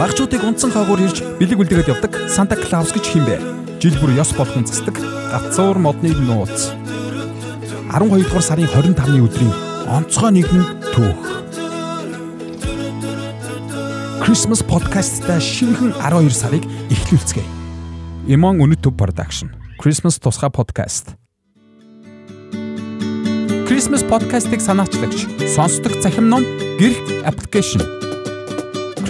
[0.00, 3.36] Багчуудыг унтсан хаагуур ирж бэлэг үлдээгээд явдаг Санта Клаус гэж хин бэ?
[3.84, 6.72] Жил бүр ёс болгон засдаг гацуур модны нууц.
[7.92, 9.52] 12 дугаар сарын 25-ны өдрийн
[9.92, 10.64] онцгой нэгэн
[10.96, 11.20] түүх.
[14.24, 17.44] Christmas podcast-та шинэхэн 12 сарыг эхлүүлцгээе.
[18.32, 19.52] Имон Өнөтөв production.
[19.76, 21.12] Christmas тусгай podcast.
[23.68, 26.40] Christmas podcast-ыг санаачлагч сонсдог захим ном
[26.80, 27.99] гэрх application.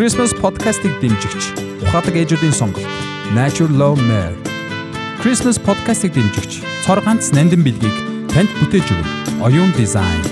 [0.01, 1.53] Christmas podcast-ыг дэмжигч
[1.85, 2.89] ухаадаг ээжүүдийн сонголт
[3.37, 4.33] Natural Love Mare.
[5.21, 7.93] Christmas podcast-ыг дэмжигч цор ганц нандин бэлгийг
[8.33, 9.45] танд бүтээж өгнө.
[9.45, 10.25] Оюун дизайн.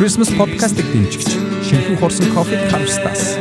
[0.00, 1.28] Christmas podcast-ыг дэмжигч
[1.68, 3.36] шинэхэн хурсан кофе House-таас.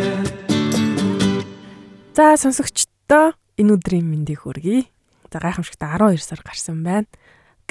[2.12, 4.92] За сонсогчдоо энэ өдрийн мэндийг хүргэе.
[5.32, 7.08] За гайхамшигтай 12 сар гарсан байна.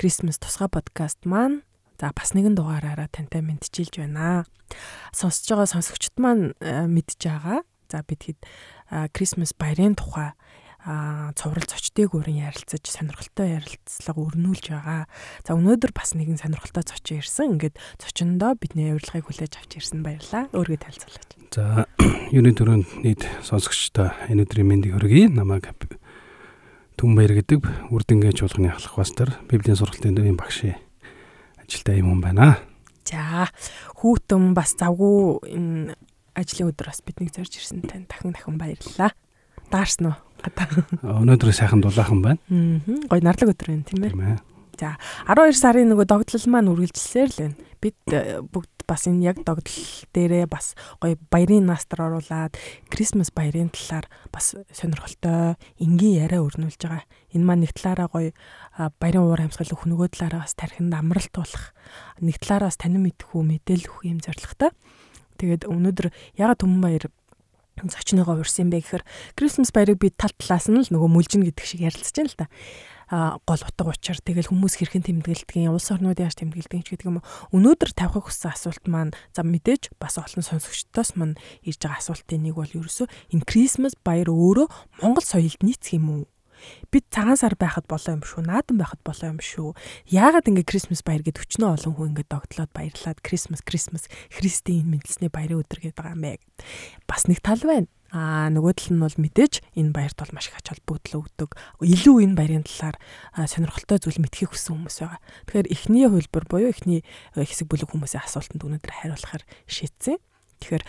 [0.00, 1.60] Christmas тусгай подкаст маань
[2.02, 4.42] За бас нэгэн дугаараараа тантай мэдчилж байна.
[5.14, 7.62] Сонсож байгаа сонсогчд маань э, мэдж байгаа.
[7.86, 8.42] За бид хэд
[9.14, 10.34] Крисмас баярын тухай
[10.82, 15.06] а цоврал зочдыг өрн ярилцаж сонирхолтой ярилцлага өрнүүлж байгаа.
[15.46, 17.54] За өнөөдөр бас нэгэн сонирхолтой зочин ирсэн.
[17.54, 20.50] Ингээд зочиндоо бидний урилгыг хүлээж авч ирсэн баярлаа.
[20.50, 21.30] Өөргөө танилцуулаач.
[21.54, 21.86] За
[22.34, 25.30] юуны төрөнд нийт сонсогчдоо энэ өдрийн мэндийг хүргэе.
[25.30, 25.70] Намайг
[26.98, 30.66] Түнбаяр гэдэг үрдэнгээ чуулганы ахлах бастар Библийн сургалтын дэвийн багш
[31.72, 32.60] ажилтай юм байна.
[33.08, 33.48] За
[33.96, 35.96] хүүтэн бас завгүй энэ
[36.36, 39.16] ажлын өдөр бас биднийг зорж ирсэн тань дахин дахин баярлалаа.
[39.72, 40.16] Даарсан уу?
[41.00, 42.40] Өнөөдөр сайхан дулаахан байна.
[42.52, 43.08] Аа.
[43.08, 44.12] Гой нарлаг өдөр байна тийм ээ.
[44.12, 44.38] Тийм ээ.
[44.78, 44.96] За
[45.28, 47.56] 12 сарын нөгөө догдлол маань үргэлжилсээр л байна.
[47.82, 52.56] Бид э, бүгд бас энэ яг догдлол дээрээ бас гоё баярын настар оруулаад
[52.88, 57.04] Крисмас баярын талаар бас сонирхолтой энгийн яриа өрнүүлж байгаа.
[57.32, 58.30] Энэ маань нэг талаараа гоё
[59.00, 61.72] баярын уур амьсгал өгөх нөгөө талаараа бас тархинд амралт болох
[62.20, 64.70] нэг талаараа бас танин мэдхүү мэдээлэл өгөх юм зорилготой.
[65.36, 67.04] Тэгээд өнөөдөр ягаад Түмэн баяр
[67.80, 71.80] зочныгоо урьсан бэ гэхээр Крисмас баярыг би тал талаас нь л нөгөө мүлжин гэдэг шиг
[71.82, 72.46] ярилцж байна л да
[73.10, 74.18] гол утга учир.
[74.20, 77.18] Тэгэл хүмүүс хэрхэн тэмдэглэдэг юм улс орнууд яаж тэмдэглэдэг ч гэдэг юм
[77.50, 82.54] өнөөдөр тавихыг хүссэн асуулт маань за мэдээж бас олон сонсогчдоос мань ирж байгаа асуултын нэг
[82.56, 84.66] бол ерөөсөө энэ Крисмас баяр өөрөө
[85.02, 86.24] Монгол соёлд нийцэх юм уу?
[86.94, 89.74] Бид цагаан сар байхад болоо юм шүү наадам байхад болоо юм шүү.
[90.06, 95.32] Яагаад ингэ Крисмас баяр гэд өчнөө олон хүн ингэ догтлоод баярлаад Крисмас Крисмас Христийн мэндэлсний
[95.32, 96.38] баярын өдөр гэдэг байгаа юм бэ?
[97.10, 100.60] Бас нэг тал байна Аа нөгөө тал нь бол мэдээж энэ баярт бол маш их
[100.60, 101.56] ач холбогдол өгдөг.
[101.80, 103.00] Илүү энэ баярын талаар
[103.48, 105.20] сонирхолтой зүйл мэдхийг хүссэн хүмүүс байгаа.
[105.48, 107.00] Тэгэхээр эхний хувилбар буюу эхний
[107.32, 110.20] хэсэг бүлэг хүмүүсийн асуултанд өнөөдөр хариулахаар шийдсэн.
[110.60, 110.84] Тэгэхээр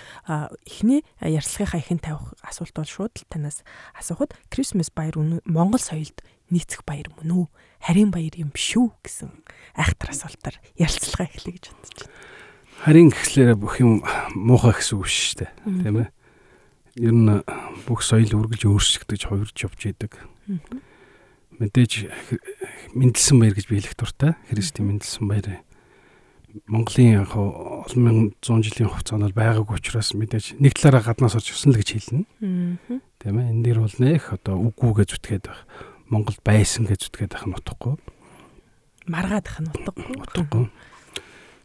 [0.68, 3.64] эхний ярилцлагынхаа ихэн тавих асуулт бол шууд л танаас
[3.96, 5.16] асуухад Christmas баяр
[5.48, 6.20] Монгол соёлд
[6.52, 7.46] нийцэх баяр мөн үү?
[7.88, 9.32] Харийн баяр юм шүү гэсэн
[9.80, 12.14] айхтар асуултаар ярилцлага эхлэе гэж бодож байна.
[12.84, 14.04] Харин гэхлээр бүх юм
[14.36, 15.52] муухай гэсэн үг шүү дээ.
[15.88, 16.12] Тийм ээ
[16.98, 17.42] ер нь
[17.88, 20.14] бүх соёл үргэлж өөрчлөгдөж хувирж явж идэг.
[21.58, 22.10] Мэдээж
[22.94, 24.38] мэндэлсэн баяр гэж би хэлэх дуртай.
[24.50, 25.64] Христийн мэндэлсэн баяр
[26.68, 31.50] Монголын яг олон мянган зуун жилийн хугацаанд бол байгаагүй учраас мэдээж нэг талаараа гаднаас орж
[31.50, 32.30] ирсэн л гэж хэлнэ.
[33.18, 33.50] Тийм ээ.
[33.58, 35.66] Энэ дэр бол нэх одоо үгүй гэж зүтгээд байх.
[36.14, 37.98] Монголд байсан гэж зүтгээд байх нь утгагүй.
[39.10, 40.06] Маргаад байх нь утгагүй.
[40.14, 40.66] Утгагүй.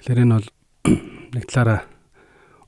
[0.00, 0.49] Тэгэхээр энэ бол
[1.37, 1.81] нэг талаараа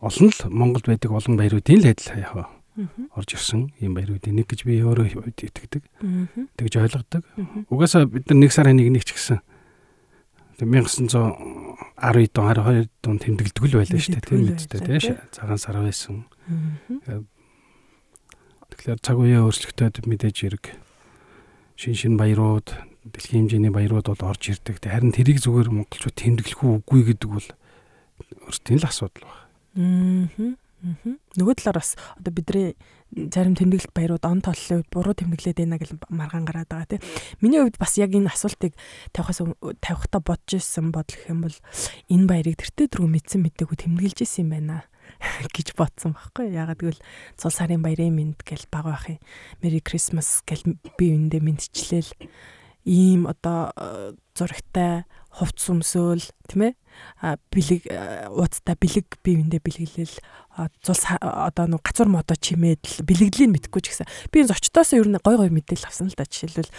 [0.00, 2.48] олон л Монголд байдаг олон баяруудын л адил яг
[3.12, 5.84] орж ирсэн ийм баяруудын нэг гэж би өөрөө итгэдэг.
[6.56, 7.22] Тэгж ойлгодог.
[7.68, 9.44] Угаасаа бид нар нэг сарын нэг нэг ч гэсэн
[10.60, 11.08] 1912
[12.00, 14.28] 12 он тэмдэглэдэг л байлаа шүү дээ.
[14.28, 16.24] Тийм үстэй тийм цагаан сар байсан.
[18.68, 20.64] Тэгэхээр цаг үеийн өөрчлөлтөд мэдээж ирэг
[21.76, 22.72] шин шин баярууд
[23.08, 24.84] дэлхийн хэмжээний баярууд бол орж ирдэг.
[24.84, 27.48] Харин тэрийг зүгээр монголчууд тэмдэглэх үгүй гэдэг бол
[28.48, 29.39] өөртөө л асуудал байна.
[29.76, 30.56] Аа.
[31.36, 32.72] Нөгөө талаар бас одоо бидний
[33.12, 37.04] зарим тэмдэглэлт баярууд он толлын үед буруу тэмдэглээд байна гэж маргаан гараад байгаа тийм.
[37.44, 38.72] Миний хувьд бас яг энэ асуултыг
[39.12, 39.44] тавихаас
[39.84, 41.56] тавихтаа бодож ирсэн бодол их юм бол
[42.09, 44.76] энэ баярыг тэртээ дөрөв мэдсэн мэдээгүй тэмдэглэж ирсэн юм байна
[45.54, 46.48] гэж бодсон байхгүй.
[46.48, 47.04] Ягаад гэвэл
[47.36, 49.21] цул сарын баярын мэд гэл баг байх юм.
[49.60, 52.09] Merry Christmas гэл би үүндээ мэдчлээл
[52.89, 56.74] ийм одоо э, зурагтай хувц сүмсөөл тийм ээ
[57.52, 57.82] бэлэг
[58.32, 60.16] уудтай бэлэг биевэндээ бэлгэлэл
[60.82, 64.08] цус одоо нэг гацур модо чимээд л бэлэглийг мэдхгүй ч гэсэн.
[64.28, 66.26] Би энэ зочдоос ер нь гой гой мэдээлэл авсан л да.
[66.26, 66.72] Жишээлбэл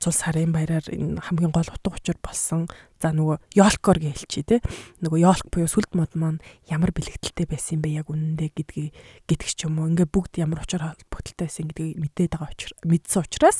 [0.00, 2.66] цус сарын баяраар энэ хамгийн гол утга учир болсон.
[2.98, 4.62] За нөгөө ёлкор гэлчи те.
[5.02, 6.40] Нөгөө ёлк буюу сүлд мод маань
[6.70, 7.98] ямар бэлэгдэлтэй байсан юм бэ?
[8.00, 8.94] Яг үнэндээ гэдгийг
[9.28, 9.90] гэдг ч юм уу?
[9.90, 13.58] Ингээ бүгд ямар учир холбогдолтой байсан гэдгийг мэдээд байгаа учраас мэдсэн учраас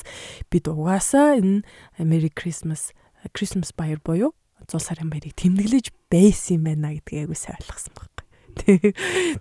[0.48, 1.66] бид угаасаа энэ
[2.00, 2.94] Merry Christmas
[3.34, 4.34] Christmas баяр буюу
[4.70, 8.12] зул сарын баярыг тэмдэглэж байсан юм байна гэдгийг айгуу сайн ойлгосон байхгүй.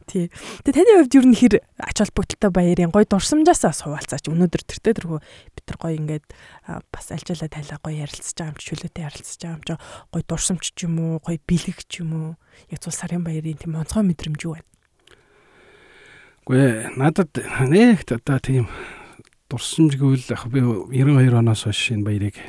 [0.07, 0.31] Тий.
[0.63, 5.19] Тэгээ таны хувьд ер нь хэр ач холбогдолтой баярын гой дурсамжаасаа суулцаач өнөөдөр тэртээ тэрхүү
[5.19, 6.25] бид нар гой ингээд
[6.89, 9.73] бас альжаалаа тайлаа гой ярилцж байгаа юм чи чөлөөтэй ярилцж байгаа юм чи
[10.15, 12.29] гой дурсамж ч юм уу гой бэлэг ч юм уу
[12.71, 14.69] яг цус сарын баярын тийм онцгой мэдрэмж юу байна?
[16.47, 16.61] Гүй
[16.95, 17.35] надад
[17.67, 18.65] нэг одоо тийм
[19.51, 22.39] дурсамжгүй л ах би 92 оноос хойш энэ баярыг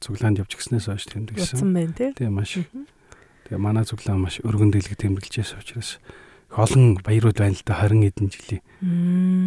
[0.00, 1.56] цуглаанд явж гиснээс хойш тэмдэглэсэн.
[1.60, 2.10] Утсан байна тий.
[2.16, 2.56] Тийм маш.
[2.56, 6.00] Тэгээ манай цуглаан маш өргөн дэлгэж тэмдэглэжээс учраас
[6.50, 8.62] олон баярууд байна л да 20 эдэн жилийн.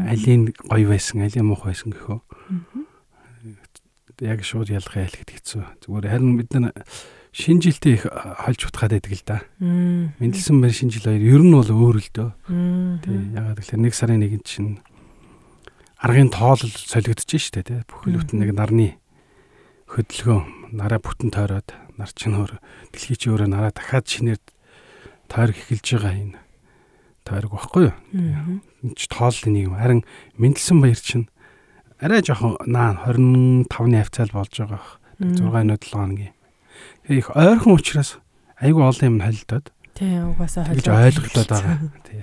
[0.07, 2.19] Алийн гоё байсан, алийн муухай байсан гэхөө.
[4.23, 5.63] Яг шууд ялгаа хэлэхэд хэцүү.
[5.83, 6.71] Зүгээр харин бид нар
[7.33, 9.37] шинэ жилдээ их хольж утгаад байдаг л да.
[9.59, 12.29] Мэндэлсэн баяр шинэ жил хоёр ер нь бол өөр л дөө.
[13.03, 14.79] Тий, ягаад гэвэл нэг сарын нэгэн чинь
[15.99, 17.81] аргын тоолол солигдож штэ тий.
[17.89, 19.01] Бүхэл бүтэн нэг нарны
[19.93, 21.69] хөдөлгөөн нараа бүтэн тойроод
[22.01, 22.57] нар чинь өөр
[22.89, 24.41] дэлхий чи өөрөө нараа дахиад шинээр
[25.29, 26.39] тойрог эхэлж байгаа энэ
[27.23, 27.95] тойрог багхгүй юу?
[28.81, 29.77] Энэ ч тооллын нэг юм.
[29.77, 30.01] Харин
[30.41, 31.29] мэдлсэн баяр чинь
[32.01, 34.81] арай жоохон наа 25-ны хавцаал болж байгаа.
[35.21, 36.33] 6 өнөд 7 хоногийн.
[37.07, 38.17] Тэгээ их ойрхон учраас
[38.59, 39.71] айгүй олон юм холилдоод.
[39.93, 41.77] Тий, угаасаа ойлгогдоод байгаа.
[42.03, 42.21] Тий.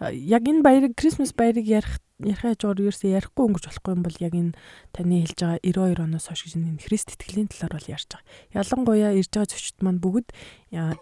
[0.00, 4.34] Яг энэ баярыг Крисмас баярыг ярих ярихаа жоор ерөөсөө ярихгүй өнгөрч болохгүй юм бол яг
[4.36, 4.52] энэ
[4.92, 8.28] таны хэлж байгаа 92 оноос хойш гэж энэ Христ итгэлийн талаар бол ярьж байгаа.
[8.60, 10.28] Ялангуяа ирж байгаа зочд маань бүгд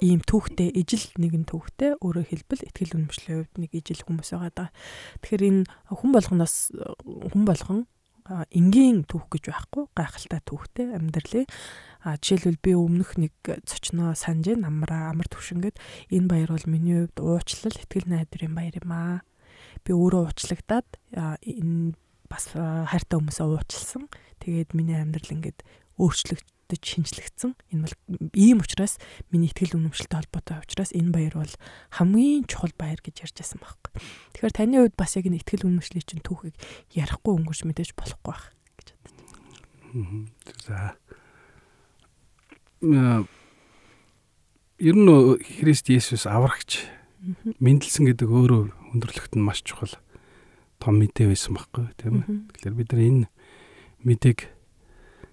[0.02, 4.70] ийм түүхтэй, ижил нэгэн түүхтэй өөрөө хэлбэл итгэл үнэмшлийн хувьд нэг ижил хүмүүс байгаа даа.
[5.22, 6.56] Тэгэхээр энэ хүн болгоноос
[7.34, 7.80] хүн болгон
[8.28, 13.34] энгийн түүх гэж байхгүй гайхалтай түүхтэй амьдралын а жишээлбэл би өмнөх нэг
[13.66, 15.76] цочноо санаж намраа амар төвшингээд
[16.14, 19.20] энэ баяр бол миний хувьд уучлал итгэл найдварын баяр юм аа
[19.84, 21.96] би өөрөө уучлагдаад энэ
[22.28, 24.04] бас хайртай хүмүүсээ уучлсан.
[24.44, 25.64] Тэгээд миний амьдрал ингээд
[25.96, 27.56] өөрчлөгдөж шинжлэгдсэн.
[27.72, 27.96] Энэ бол
[28.36, 29.00] ийм учраас
[29.32, 31.54] миний ихтгэл үнэмшилтэй холбоотой учраас энэ баяр бол
[31.96, 33.92] хамгийн чухал баяр гэж ярьж байсан байхгүй.
[34.36, 36.56] Тэгэхээр таны хувьд бас яг энэ ихтгэл үнэмшлийн чинь түүхийг
[36.92, 38.44] ярихгүй өнгөрч мэдээж болохгүй байх
[38.76, 39.16] гэж боддог.
[40.68, 40.94] За.
[42.80, 43.26] Ер
[44.94, 45.10] нь
[45.58, 46.86] Христ Есүс аврагч.
[47.58, 49.98] Мэдлсэн гэдэг өөрөө өндөрлөгт нь маш чухал
[50.78, 52.54] том мэдээ байсан байхгүй тийм ээ.
[52.54, 53.26] Тэгэхээр бид нар энэ
[54.06, 54.38] мэдээг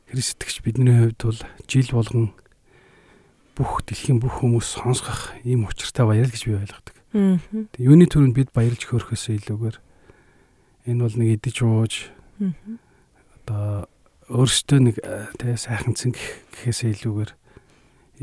[0.10, 2.34] христэгч бидний хувьд бол жил болгон
[3.54, 6.98] бүх дэлхийн бүх хүмүүс сонсгох ийм учиртай баяр гэж би ойлгодог.
[7.14, 9.78] Тэгээ юуны төрөнд бид баярлж хөөрөхөөс илүүгээр
[10.90, 12.10] энэ бол нэг идэж ууж
[13.46, 13.86] одоо
[14.30, 14.96] өөртөө нэг
[15.38, 17.32] тэгээ сайхан цэн гэхээсээ илүүгээр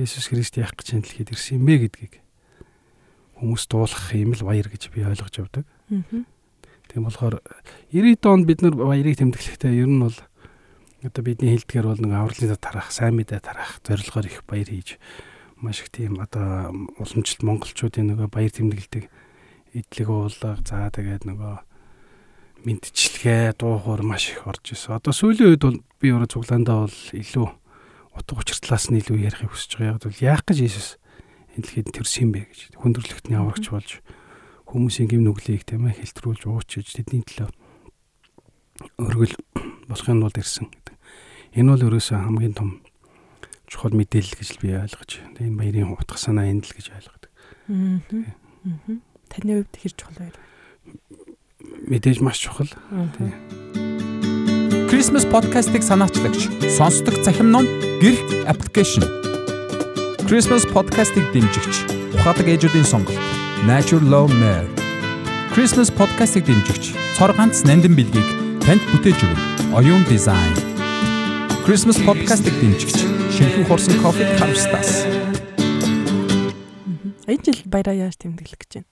[0.03, 2.15] Есүс Христ яах гэж энэ дэлхийд ирсэн юм бэ гэдгийг
[3.39, 5.67] хүмүүс дуулах юм л баяр гэж би ойлгож явдаг.
[6.91, 7.39] Тийм болохоор
[7.93, 10.17] 90-ад онд бид нар баярыг тэмдэглэхдээ ер нь бол
[11.03, 14.99] одоо бидний хэлдгээр бол нэг авралын тарах, сайн мэдээ тарах зорилгоор их баяр хийж
[15.59, 19.11] маш их тийм одоо уламжлалт монголчуудын нөгөө баяр тэмдэглэдэг
[19.75, 21.55] идлэг уулга за тэгээд нөгөө
[22.67, 24.99] мэдчилгээ дуу хоор маш их орж исэн.
[24.99, 27.49] Одоо сүүлийн үед бол би өөрөө цуглаандаа бол илүү
[28.15, 29.99] утга учиртлаас нь илүү ярихыг хүсэж байгаа.
[29.99, 30.89] Яг бол яах гэж Иесус
[31.53, 33.91] хэлэхэд төрсөн бэ гэж хүндрэлтний аврагч болж
[34.69, 37.51] хүмүүсийн гим нүглийг тийм ээ хэлтрүүлж уучиж тэдний төлөө
[38.97, 39.37] өргөл
[39.89, 40.97] болохын тулд ирсэн гэдэг.
[41.61, 42.81] Энэ бол ерөөсөө хамгийн том
[43.69, 45.11] чухал мэдээлэл гэж би ойлгож
[45.41, 47.31] энэ баярын утга санаа энд л гэж ойлгодог.
[49.29, 50.37] Таны хувьд хэр чухал байв?
[51.87, 52.69] Мэдээж маш чухал.
[54.91, 56.47] Christmas podcast-ыг санаачлагч
[56.77, 57.65] сонсдог захим ном
[58.03, 59.03] гэрх аппликейшн
[60.29, 61.75] Christmas podcast-ыг дэмжигч
[62.15, 63.19] ухаалаг ээжүүдийн сонголт
[63.67, 64.69] Natural Love Mare
[65.55, 68.29] Christmas podcast-ыг дэмжигч цор ганц нандин бэлгийг
[68.63, 69.41] танд бүтээж өгнө.
[69.75, 70.55] Оюун дизайн.
[71.67, 72.99] Christmas podcast-ыг дэмжигч
[73.35, 75.03] шинхэн хурсан кофе хавстас
[77.27, 78.92] Энэ жил баяраа яаж тэмдэглэх гэж байна?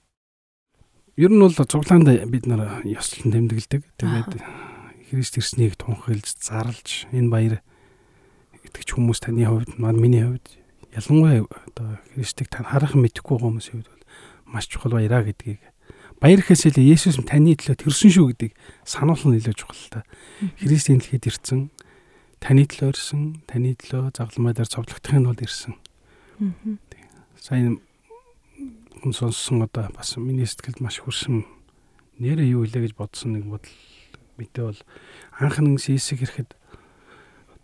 [1.20, 3.84] Ер нь бол цуглаанд бид нар ёслон тэмдэглэдэг.
[4.00, 4.40] Тэгээд
[5.12, 7.54] Христ ирснийг тунхаглаж, зарлж энэ баяр
[8.64, 10.48] итгэж хүмүүс таны хувьд, миний хувьд
[10.96, 14.04] ялангуяа одоо Христийг тань хараахан мэдэхгүй хүмүүсийн хувьд бол
[14.48, 15.60] маш чухал баяраа гэдгийг
[16.24, 18.56] баяр илүү Есүс таны төлөө төрсөн шүү гэдгийг
[18.88, 20.08] сануулах нь илүү чухал та.
[20.56, 21.68] Христийн дэлхийд ирсэн
[22.40, 25.76] таны төлөө ирсэн, таны төлөө загламай дээр цовдлогдохын тулд ирсэн.
[27.36, 27.84] Сайн
[29.12, 31.46] сонссон одоо бас миний сэтгэлд маш хүрсэн
[32.20, 33.76] нэрээ юу илээ гэж бодсон нэг бодол
[34.36, 34.80] мэдээ бол
[35.40, 36.52] анх нэг сисэг ирэхэд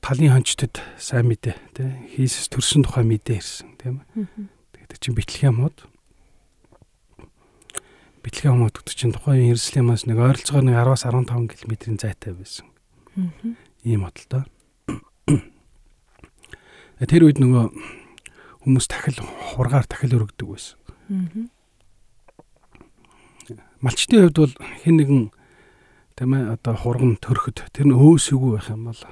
[0.01, 4.01] талын хончтод сайн мэдээ тий хийсэс төрсөн тухай мэдээ ирсэн тийм
[4.73, 5.77] тэгээд чинь битлэгийн мод
[8.25, 12.67] битлэгийн мод гэдэг чинь тухайн Иерусалимаас нэг ойролцоогоор нэг 10-аас 15 км-ийн зайтай байсан.
[13.87, 14.43] Ийм модтой
[17.07, 17.71] тэр үед нөгөө
[18.65, 19.21] хүмүүс тахил
[19.55, 20.86] хургаар тахил өргөдөг байсан
[23.81, 25.23] Малчтын хувьд бол хэн нэгэн
[26.17, 29.03] ээ одоо хурган төрөхөд тэр нь өөсөөгөө байх юм бол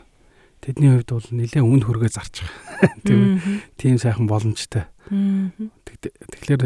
[0.64, 2.50] тэдний хувьд бол нэлээд үнд хөргөө зарчих.
[3.06, 3.38] Тийм
[3.78, 4.88] тийм сайхан боломжтой.
[5.06, 6.62] Тэгэхээр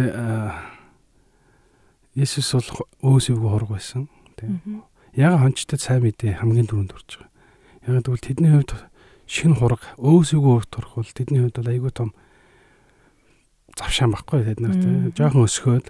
[2.17, 4.09] Есүс бол өөсөөгөө хург байсан.
[4.39, 4.83] Тийм.
[5.19, 7.31] Яг хончтод сайн мэдээ хамгийн түрүүнд орж байгаа.
[7.85, 8.73] Яг тэгвэл тэдний хувьд
[9.27, 12.11] шинэ хураг өөсөөгөө турах бол тэдний хувьд бол айгүй том
[13.79, 14.83] завшаан баггүй тэд нарт
[15.15, 15.87] жоохон өсгөөд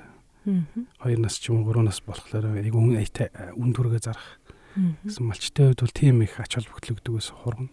[1.00, 4.40] хоёр нас ч юм уу гурван нас болохоор айгүй үн айтай үн дүргээ зарах
[4.76, 7.72] гэсэн малчтай хувьд бол тийм их ач ус хургана.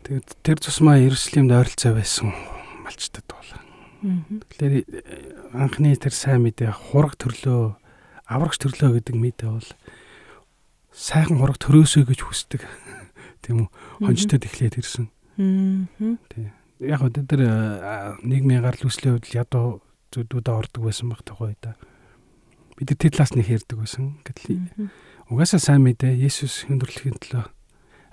[0.00, 2.32] Тэгээд тэр тусмаа Иерусалимд ойролцоо байсан
[2.86, 3.50] малчтад бол.
[4.00, 4.84] Тэгэхээр э,
[5.52, 7.76] анхны тэр сайн мэдээ хураг төрлөө
[8.24, 9.70] аврагч төрлөө гэдэг мэдээ бол
[10.94, 12.64] сайхан хураг төрөөсөө гэж хүсдэг.
[13.44, 14.08] Тийм үү?
[14.08, 15.12] Хончтод эхлээд ирсэн.
[15.36, 17.42] Тийм яг одоо тэр
[18.24, 21.76] нийгмийн гарал үүслийн хувьд ядуу зүдүүдэд ордог байсан баг тухай да.
[22.76, 24.16] Бид тэр талаас нь хэрдэг байсан.
[24.24, 24.64] Гэтэл
[25.28, 27.44] угаасаа сайн мэдээ Есүс хүндрэлхийн төлөө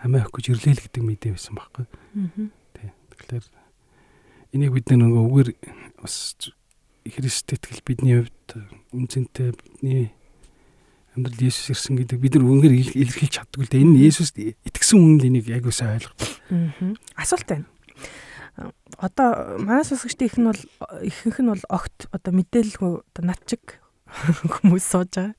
[0.04, 1.86] амиа өгөх гэж ирлээлэгдэг мэдээ байсан байхгүй.
[2.76, 2.92] Тий.
[3.16, 3.46] Тэгэхээр
[4.52, 5.50] энийг бид нөгөө үгээр
[6.04, 6.36] бас
[7.08, 10.12] Христ итгэл бидний хувьд үнцэнтэй бидний
[11.16, 13.84] амьдрал Есүс ирсэн гэдэг бид нар үнээр илэрхийлж чаддгүй л дээ.
[13.88, 16.30] Энэ Есүс итгэсэн хүн л энийг яг үсээ ойлгодог.
[17.16, 17.66] Асуулт байна
[18.98, 20.64] одоо манай сонсогчдын их нь бол
[21.06, 23.78] ихэнх нь бол огт одоо мэдээлэлгүй одоо над чиг
[24.58, 25.36] хүмүүс сууж байгаа.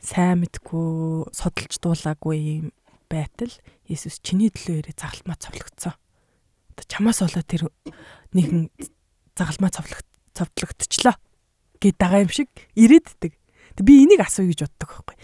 [0.00, 2.66] Сайн мэдгүй судалж дуулаагүй юм
[3.08, 3.52] байтал
[3.84, 5.92] Есүс чиний төлөө ирээ загалмаа цовлогдсон.
[6.72, 7.68] Одоо чамаас болоод тэр
[8.32, 8.72] нэгэн
[9.36, 10.00] загалмаа цовлог
[10.32, 11.16] цовдлогдчихлоо
[11.80, 13.32] гэд байгаа юм шиг ирээддэг.
[13.76, 15.16] Тэг би энийг асууя гэж боддог байхгүй.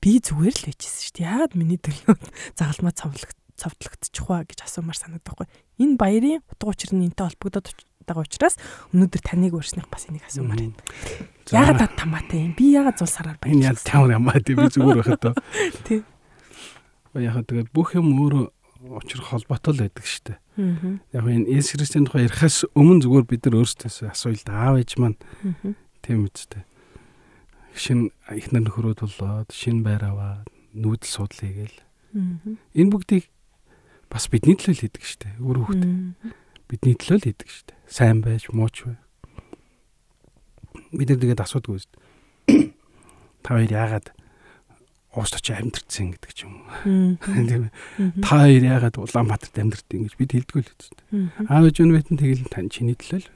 [0.00, 1.28] Би зүгээр л байжсэн шүү дээ.
[1.28, 2.16] Яагаад миний төлөө
[2.58, 5.48] загалмаа цовлогд цовдлогдчих вэ гэж асуумаар санагдав байхгүй.
[5.80, 7.72] Энэ баярын утга учир нь энтэй холбогдоод
[8.06, 8.56] байгаа учраас
[8.94, 10.78] өнөөдөр таныг өөрснийх бас энийг асуумаар байна.
[11.50, 12.54] Яагаад та тамаатай юм?
[12.54, 13.54] Би яагаад зул сараар байна?
[13.54, 15.34] Энэ яа тавар ямаа тийм би зүгээр байхад тоо.
[15.86, 16.00] Тий.
[17.18, 18.46] Яг тэгээд бүх юм өөрөө
[19.02, 20.38] учир холбоотой л байдаг дээ.
[21.12, 24.76] Яг энэ Иесус Христосийн тухай ярихаас өмнө зүгээр бид нар өөрсдөөс асууя л да аав
[24.78, 25.18] ээж маань
[26.02, 26.62] тийм үстэй.
[27.74, 31.78] Шин ихнэр нөхрөөд болоод шин байр аваад нүүдэл судлаа гээл.
[32.72, 33.24] Энэ бүгдийг
[34.10, 35.36] бас бидний төлөө л хийдэг штэ.
[35.42, 35.84] Өөр хүүхд.
[36.70, 37.74] Бидний төлөө л хийдэг штэ.
[37.86, 38.96] Сайн байж, мууч бай.
[40.92, 41.96] Бид нар тэгээд асуудгүй штэ.
[43.42, 44.16] Та хоёр яагаад
[45.16, 47.16] уус очиж амьдэрсэн гэдэг ч юм уу.
[47.24, 47.72] Тийм ээ.
[48.24, 51.02] Та хоёр яагаад Улаанбаатарт амьдэрдэг гэж бид хэлдэггүй л үстэ.
[51.48, 53.28] Аав ээж өнөтэн тэгэл тань чиний төлөө л.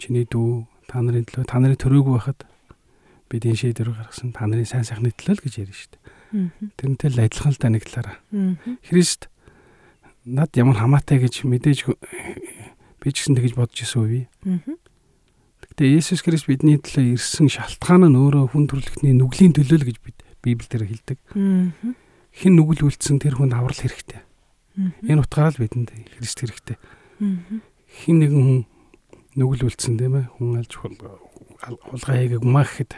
[0.00, 2.40] Чиний дүү та нарын төлөө та нарын төрөөгүй байхад
[3.28, 6.00] бид энэ шийдвэр гаргасан та нарын сайн сайхны төлөө л гэж ярьж штэ.
[6.32, 8.16] Тэрнтэй л адилхан л да нэг талаараа.
[8.84, 9.28] Христ
[10.28, 14.22] над ямар хамаатай гэж мэдээж би ч гэсэн тэгж бодож исэн үе.
[15.64, 19.98] Гэтэ Есүс Христ бидний төлөө ирсэн шалтгаан нь өөрөө хүн төрлөختний нүглийн төлөө л гэж
[20.04, 21.18] бид Библиэлд хэлдэг.
[21.32, 24.22] Хэн нүгэл үлдсэн тэр хүнд аврал хэрэгтэй.
[25.08, 26.76] Энэ утгаараа л бидэнд Христ хэрэгтэй.
[27.18, 28.60] Хэн нэгэн хүн
[29.38, 32.92] нүгэл үлдсэн тийм ээ хүн алж хулгай хийгээг мах гэхэд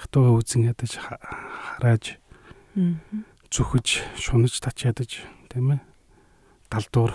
[0.00, 2.20] хатууга үзэн ядаж харааж
[3.54, 5.80] зүхэж шунаж тач ядаж тийм ээ
[6.70, 7.14] далдуур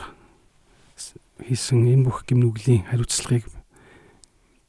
[1.44, 3.44] хийсэн энэ бүх гимнүглийн хариуцлагыг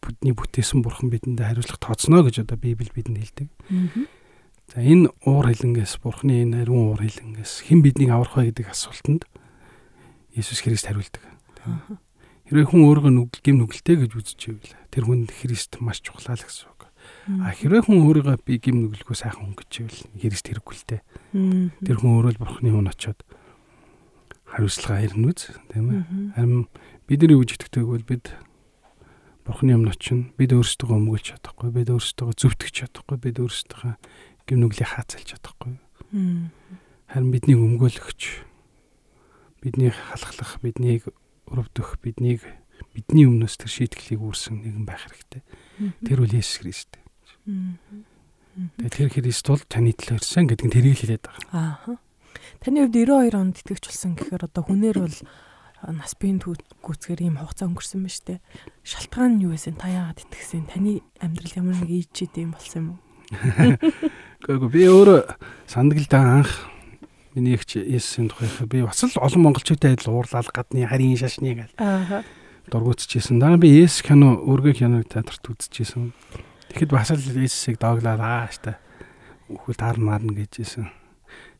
[0.03, 3.49] бидний бүтээсэн бурхан бидэнд хариуцлага тооцно гэж одоо Библи бидэнд хэлдэг.
[4.75, 9.23] За энэ уур хилэнгээс бурханы энэ ариун уур хилэнгээс хэн биднийг аврах вэ гэдэг асуултанд
[10.35, 11.23] Иесус Христ хариулдаг.
[12.51, 16.43] Хэрвээ хүн өөрийгөө нүгэл гим нүгэлтэй гэж үзэж байвал тэр хүнд Христ маш чухлаа л
[16.43, 16.80] гэсэн
[17.39, 21.03] А хэрвээ хүн өөрийгөө би гим нүгэлгүй сайхан ивэл Христ хэрэггүй л дээ.
[21.87, 23.21] Тэр хүн өөрөө л бурхны хүн очоод
[24.51, 26.03] хариуцлага ирнэ үз тийм ээ.
[26.35, 26.67] Харин
[27.07, 28.35] бидний үж итгэдэг бол бид
[29.47, 30.31] бурхны өмнө очино.
[30.35, 33.95] Бид өөрсдөө өмгөлж чадахгүй, бид өөрсдөө зөвтгөх чадахгүй, бид өөрсдөө
[34.51, 35.79] гим нүглийг хаацалж чадахгүй.
[37.11, 38.23] Харин бидний өмгөөлөгч
[39.63, 41.07] биднийг халахлах, биднийг
[41.47, 42.43] өрөвдөх, биднийг
[42.95, 45.43] бидний өмнөөс тэр шийтгэлийг үүрсэн нэгэн байх хэрэгтэй.
[46.07, 47.00] Тэр үл Есүс Христ.
[48.80, 51.78] Тэгээд тэр Христ бол таны төлөө ирсэн гэдэг нь тэрийг хэлээд байгаа.
[51.87, 51.97] Аа.
[52.61, 55.19] Таны хувьд 92 онд итгэвч болсон гэхээр одоо хүнээр бол
[55.88, 58.45] нас биеийн гүцгээр ийм хугацаа өнгөрсөн ба штэ.
[58.85, 59.73] Шалтгаан нь юу вэ?
[59.80, 60.69] Та яагаад итгэсэн?
[60.69, 63.00] Таны амьдрал ямар нэг ийчээд юм болсон юм уу?
[64.45, 65.21] Гэхдээ би өөрөө
[65.71, 66.52] сандгалдаа анх
[67.33, 71.73] миний ихч Есүсийн тухайх би бас л олон монголчуудтай адил уурлал гадны харийн шашны гал.
[71.80, 72.26] Аа.
[72.69, 73.40] Дургуутчихсэн.
[73.40, 76.12] Дараа би Есүс кино өргөө киног театрт үзчихсэн.
[76.71, 78.79] Тэгэхэд бас л Есүсийг дооглаад аа штэ.
[79.50, 80.87] Үхэл таарна марна гэжсэн.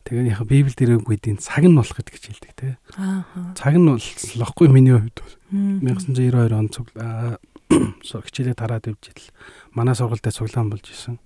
[0.07, 2.79] Тэгээд яг Библи дээр үгүйдийн цаг нь болох гэдэг хэлдэг те.
[2.97, 3.27] Аа.
[3.59, 6.89] Цаг нь болохгүй миний хувьд бол 1992 он цуг
[8.27, 9.23] хичээлээ тараад явж ил
[9.75, 11.19] манай сургуультай цуглаан болж исэн.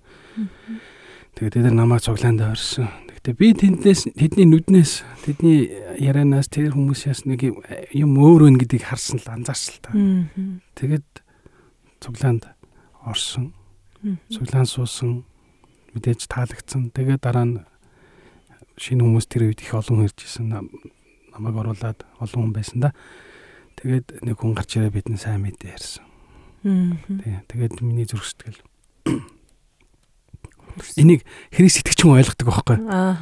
[1.35, 2.91] Тэгээд тэд намайг цуглаанд орсон.
[3.09, 7.47] Гэхдээ би тэндээс тэдний нүднээс тэдний ярианаас тэр хүмүүсээс нэг
[7.95, 9.91] юм өөр өн гэдгийг харсан л анзаарсан л та.
[10.77, 11.07] Тэгээд
[11.99, 12.47] цуглаанд
[13.03, 13.51] орсон.
[14.29, 15.25] Цуглаан суусан
[15.97, 16.93] мэдээж таалагдсан.
[16.93, 17.55] Тэгээд дараа нь
[18.77, 20.53] шинэ хүмүүс тэр үед их олон ирж исэн.
[21.33, 22.91] Намайг оруулаад олон хүн байсан да.
[23.79, 26.05] Тэгээд нэг хүн гарч ирээ бидний сайн мэдээ ярьсан.
[26.65, 27.39] Тий.
[27.49, 28.61] Тэгээд миний зүрх сэтгэл
[30.97, 32.77] энийг Христ итгэж хүн ойлгодог байхгүй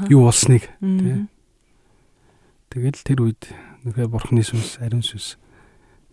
[0.10, 1.28] юу болсныг тий.
[2.74, 3.44] Тэгэл тэр үед
[3.86, 5.38] нэгэ бурхны сүнс, ариун сүнс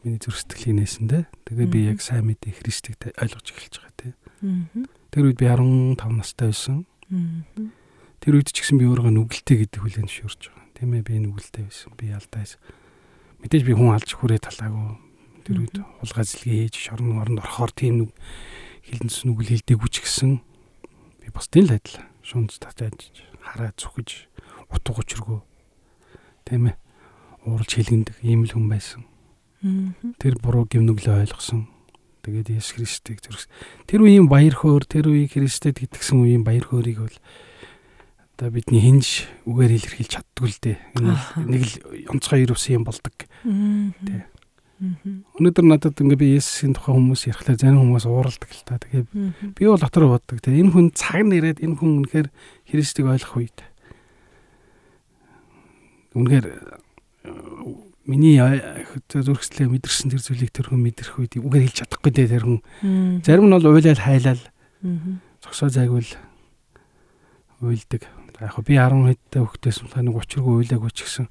[0.04, 4.12] миний зүрх сэтгэлийг нээсэндээ тэгээ би яг сайн мэдээ Христийг ойлгож эхэлж байгаа тий.
[4.40, 6.86] Тэр үед би 15 настай байсан.
[8.20, 10.66] Тэр үед ч гэсэн би өөрийгөө нүгэлтэй гэдэг хүлээн зөвшөөрч байгаа.
[10.76, 11.92] Тийм ээ би нүгэлтэй байсан.
[11.96, 12.56] Би алдаас.
[13.40, 14.96] Мэдээж би хүн алж хүрээ талаагүй.
[15.44, 18.12] Тэр үед хулгай зэлгээ хийж шорон оронд орохоор тийм нүг
[18.84, 20.40] хилэнс нүгэл хилдэггүй ч гэсэн
[21.24, 22.00] би бас тийм л адил.
[22.20, 24.28] Шунц татаж хараа зүхэж
[24.68, 25.40] утга учиргүй.
[26.44, 26.76] Тийм ээ.
[27.48, 29.02] Ууралж хилгэндэг ийм л хүн байсан.
[30.20, 31.68] Тэр буруу гимнүглээ ойлгосон.
[32.20, 33.48] Тэгээд Есүс Христийг зүрх.
[33.88, 37.18] Тэр үеийн баяр хөөр, тэр үеийн Христэд итгэсэн үеийн баяр хөөргийг бол
[38.40, 40.78] одоо бидний хинж үгээр илэрхийлж чаддгүй л дээ.
[41.44, 41.74] Нэг л
[42.08, 43.12] онцгой ирвсэн юм болдог.
[43.12, 44.24] Тэ.
[44.80, 48.80] Өнөөдөр надад ингээ би Есүсийн тухай хүмүүс ярихлаар зарим хүмүүс ууралдаг л та.
[48.80, 49.04] Тэгээ
[49.52, 50.40] би бол дотор боддог.
[50.40, 52.28] Тэ энэ хүн цаг нэрээд энэ хүн үнэхээр
[52.64, 53.60] Христийг ойлгох үед.
[56.16, 56.46] Үнэхээр
[58.06, 62.60] миний зүрхслээ мэдэрсэн тэр зүйлийг тэр хүн мэдэрх үед үгээр хэлж чадахгүй дээ тэр хүн.
[63.24, 64.42] Зарим нь бол уйлал хайлал.
[65.44, 66.08] Зогсоо зайгвал
[67.60, 68.08] уйлдаг
[68.40, 71.28] яг би 10 хэдтэй хөвгтөөс болохоо нэг учиргүй уйлаагүй ч гэсэн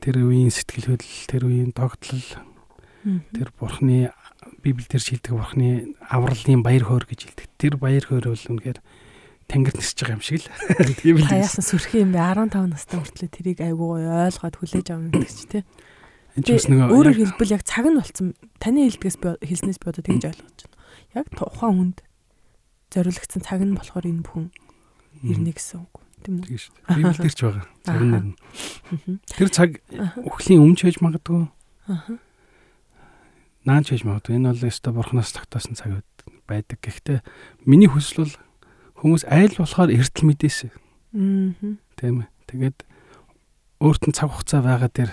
[0.00, 2.24] тэр үеийн сэтгэл хөдлөл, тэр үеийн тогтлол,
[3.36, 4.08] тэр бурхны
[4.64, 7.48] Библиэлд шилдэг бурхны авралын баяр хөөр гэж хэлдэг.
[7.60, 8.78] Тэр баяр хөөр бол үнэхээр
[9.46, 10.50] тэнгэр нисэж байгаа юм шиг л.
[11.00, 11.26] Тийм л.
[11.30, 15.64] Хаяасан сүрхий юм бэ 15 настай хүртлээр тэрийг айгүй ойлгоод хүлээж авна гэдэг чи тээ.
[16.36, 18.34] Энд ч бас нэг өөрөөр хэлбэл яг цаг нь болцсон.
[18.58, 20.76] Таны хэлдгээс хэлснээс би одоо тэгж ойлгож байна.
[21.14, 21.98] Яг тухайн хүнд
[22.92, 24.46] зориулагдсан цаг нь болохоор энэ бүхэн
[25.24, 25.94] ирнэ гэсэн үг
[26.26, 26.46] тийм үү?
[26.50, 26.96] Тийм шүү дээ.
[26.98, 27.66] Библиэлд ч байгаа.
[27.86, 28.34] Цаг нь.
[29.30, 29.70] Тэр цаг
[30.26, 31.46] өхлийн өмч хийж магадгүй.
[31.86, 32.18] Аа.
[33.64, 34.36] Наанч хийж магадгүй.
[34.36, 36.02] Энэ бол өстой бурхнаас тогтоосон цаг
[36.50, 36.78] байдаг.
[36.82, 37.22] Гэхдээ
[37.66, 38.34] миний хүсэл бол
[39.00, 40.68] хүмүүс айл болохоор эртл мэдээсэ.
[40.72, 41.76] Аа.
[41.96, 42.28] Тийм ээ.
[42.48, 42.78] Тэгээд
[43.80, 45.12] өөрт нь цаг хугацаа байгаа дээр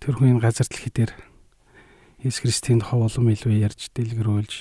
[0.00, 1.12] тэр хүний газар дэлхий дээр
[2.24, 4.52] Иесус Христийн тухай улам илүү ярьж дэлгэрүүлж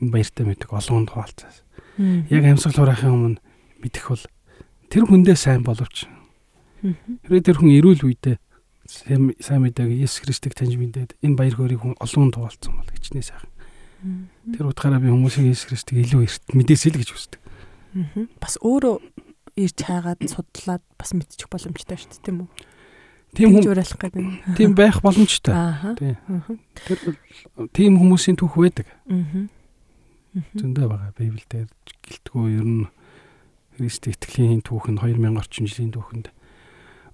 [0.00, 1.64] энэ баяртай мэддэг олон хуваалцаас.
[2.32, 3.40] Яг амьсгал хураахын өмнө
[3.80, 4.24] мэдэх бол
[4.92, 6.08] тэр хүндээ сайн боловч
[7.24, 8.36] хэрэг тэр хүн эрүүл үедээ
[8.86, 13.50] сайн мэдээг Иесус Христийг таньж мэдээд энэ баяр хөөргийг хүн олон туулцсан бол хичнээн сайхан.
[14.52, 17.40] Тэр утгаараа би хүмүүсийн Иесус Христийг илүү эрт мэдээсэй л гэж үздэг.
[18.40, 18.96] Бас өөрөө
[19.56, 22.50] ирж хайгаад судлаад бас мэдчих боломжтой шүү дээ тийм үү?
[23.36, 24.24] Тийм хүн уриалах гэдэг.
[24.56, 25.52] Тийм байх боломжтой.
[25.96, 26.16] Тийм.
[26.84, 26.98] Тэр
[27.72, 28.88] тийм хүмүүсийн түүх байдаг.
[29.08, 29.48] Аа.
[30.56, 31.16] Зөндөө байгаа.
[31.16, 31.72] Библиэлд
[32.04, 32.84] гэлтгүү ер нь
[33.76, 36.32] Христ итгэлийн түүх нь 2000 орчим жилийн түүхэнд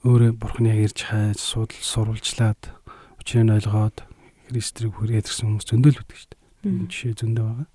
[0.06, 2.74] өөрөө бурхны яг ирж хайж судал сурвалжлаад
[3.18, 4.02] учрыг нь ойлгоод
[4.50, 6.41] Христийг хүрээд ирсэн хүмүүс зөндөл үүдэг шүү дээ.
[6.62, 7.68] Жишээ зөндөө байгаа.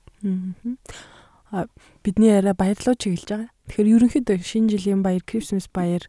[1.52, 1.65] Аа
[2.04, 3.52] бидний яриа баярлуу чиглэж байгаа.
[3.67, 6.04] Тэгэхээр ерөнхийдөө шинэ жилийн баяр, Крисмас баяр,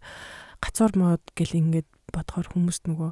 [0.62, 3.10] гацуур мод гэл ингээд бодохоор хүмүүст нөгөө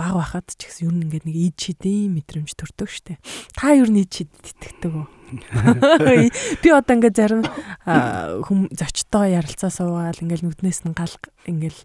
[0.00, 3.20] баг байхад ч гэсэн ер нь ингээд нэг ид шидийн мэдрэмж төрдөг штэ.
[3.52, 5.06] Та ер нь ид шид итгэдэг үү?
[6.64, 7.44] Би одоо ингээд зарим
[7.84, 11.12] хүм зочтой ярилцаа суугаал ингээд нүднээс нь гал
[11.44, 11.78] ингээд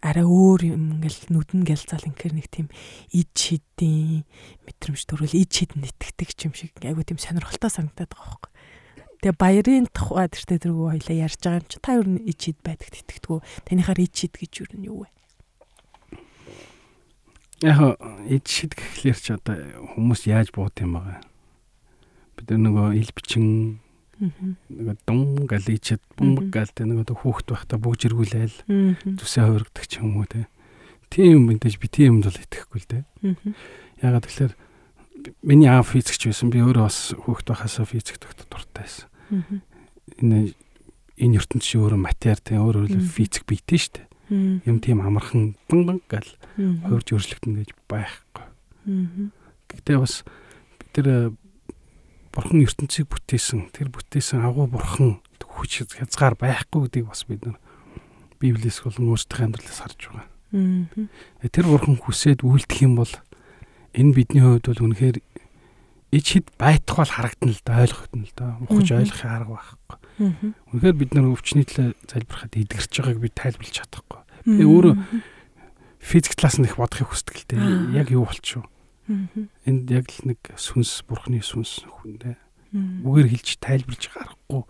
[0.00, 2.66] арай өөр юм ингээд нүдэн гэлзал ингээд нэг тийм
[3.12, 4.24] ид шидийн
[4.64, 8.50] мэдрэмж төрөл ид шидэнд итгэдэг юм шиг айгу тийм сонирхолтой санагдаад байгаа байхгүй.
[9.22, 12.58] Тэгээ баярын тухай тэртээ тэргүү хоёлаа ярьж байгаа юм чи та ер нь ид шид
[12.64, 13.40] байдагт итгэдэг үү?
[13.68, 15.21] Танихаар ид шид гэж юу нь юу вэ?
[17.62, 19.56] Яг эд шид гэхлээр ч одоо
[19.94, 21.22] хүмүүс яаж буут юм байгаа.
[22.36, 23.78] Бид нөгөө ил бичин
[24.18, 28.56] нөгөө дум галичэд бумб галтай нөгөө хүүхд байхдаа бүгж иргүүлээл
[29.18, 30.46] зүсээ хувиргадаг ч юм уу те.
[31.10, 32.98] Тийм мэдээж би тийм юмд бол итгэхгүй л те.
[34.02, 34.54] Ягаад тэгэхээр
[35.46, 36.50] миний аав физикч байсан.
[36.50, 39.06] Би өөрөө бас хүүхд байхасаа физик доктортай байсан.
[40.18, 40.54] Энэ
[41.18, 44.06] энэ ертөнцийн өөрөө матер те өөрөө физик бийтэй шүү дээ
[44.64, 46.24] юм тийм амархан банг гал
[46.56, 48.46] хувирж өөрчлөгдөн гэж байхгүй.
[49.72, 50.22] Гэхдээ бас
[50.78, 51.30] бид тэр э,
[52.32, 55.20] бурхан ертөнцийг бүтээсэн тэр бүтээсэн агуу бурхан
[55.52, 57.58] хүч хязгаар байхгүй гэдгийг бас бид нар
[58.40, 60.26] Библиэс болон өөрсдийнхээ амьдралаас харж байгаа.
[60.52, 61.48] Аа.
[61.52, 63.12] Тэр бурхан хүсээд үйлдэх юм бол
[63.92, 65.16] энэ бидний хувьд бол үнэхээр
[66.12, 68.46] ич хэд байтах бол харагдана л да ойлгогдно л да.
[68.66, 69.98] Ухаж ойлгохын арга байхгүй.
[70.72, 74.20] Үнэхээр бид нар өвчний төлөө залбирахад эдгэрч байгааг би тайлбарлаж чадахгүй.
[74.44, 74.94] Би өөрөө
[76.02, 78.02] физик талаас нь их бодохыг хүсдэг л дээ.
[78.02, 78.66] Яг юу болчихв.
[79.64, 82.36] Энд яг л нэг сүнс бурхны сүнс хүндээ.
[83.06, 84.62] Үгээр хэлж тайлбарлаж гарахгүй.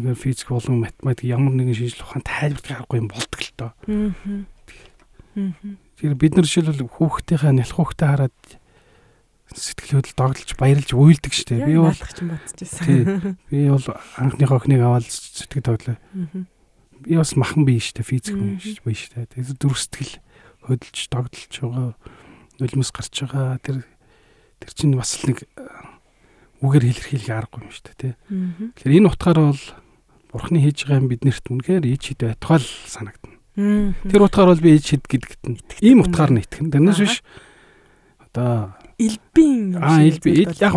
[0.00, 3.72] Үнэхээр физик болон математик ямар нэгэн шинжлэх ухаан тайлбарлах аргагүй юм болдог л доо.
[6.00, 8.38] Тэгэхээр бид нар жишээлбэл хүүхдийнхээ нялх хүүхдээ хараад
[9.50, 11.66] сэтгэлөөд догдолж баярлж уйлдаг штеп.
[11.66, 11.90] Би бол.
[13.50, 13.86] Би бол
[14.16, 15.98] анхныхоо охиныг аваад сэтгэл тоглоо.
[17.00, 19.30] Би бас махан бие штеп физик шүү бие штеп.
[19.32, 20.14] Тэгээд зүрх сэтгэл
[20.68, 21.94] хөдөлж догдолж байгаа
[22.60, 23.58] нулимс гарч байгаа.
[23.64, 23.84] Тэр
[24.60, 25.48] тэр чинь бас л нэг
[26.60, 28.12] үгээр хэлэрхийлэх аргагүй юм штеп тий.
[28.76, 29.64] Тэгэхээр энэ утгаараа бол
[30.28, 33.36] бурхны хийж байгаа юм биднэрт үнэхээр ич хэд байтугай л санагдана.
[34.04, 36.68] Тэр утгаар бол би ич хэд гэдэгт нь ийм утгаар нь итгэн.
[36.68, 37.24] Тэрнээс биш.
[38.30, 40.76] Одоо элбийн аа элби яг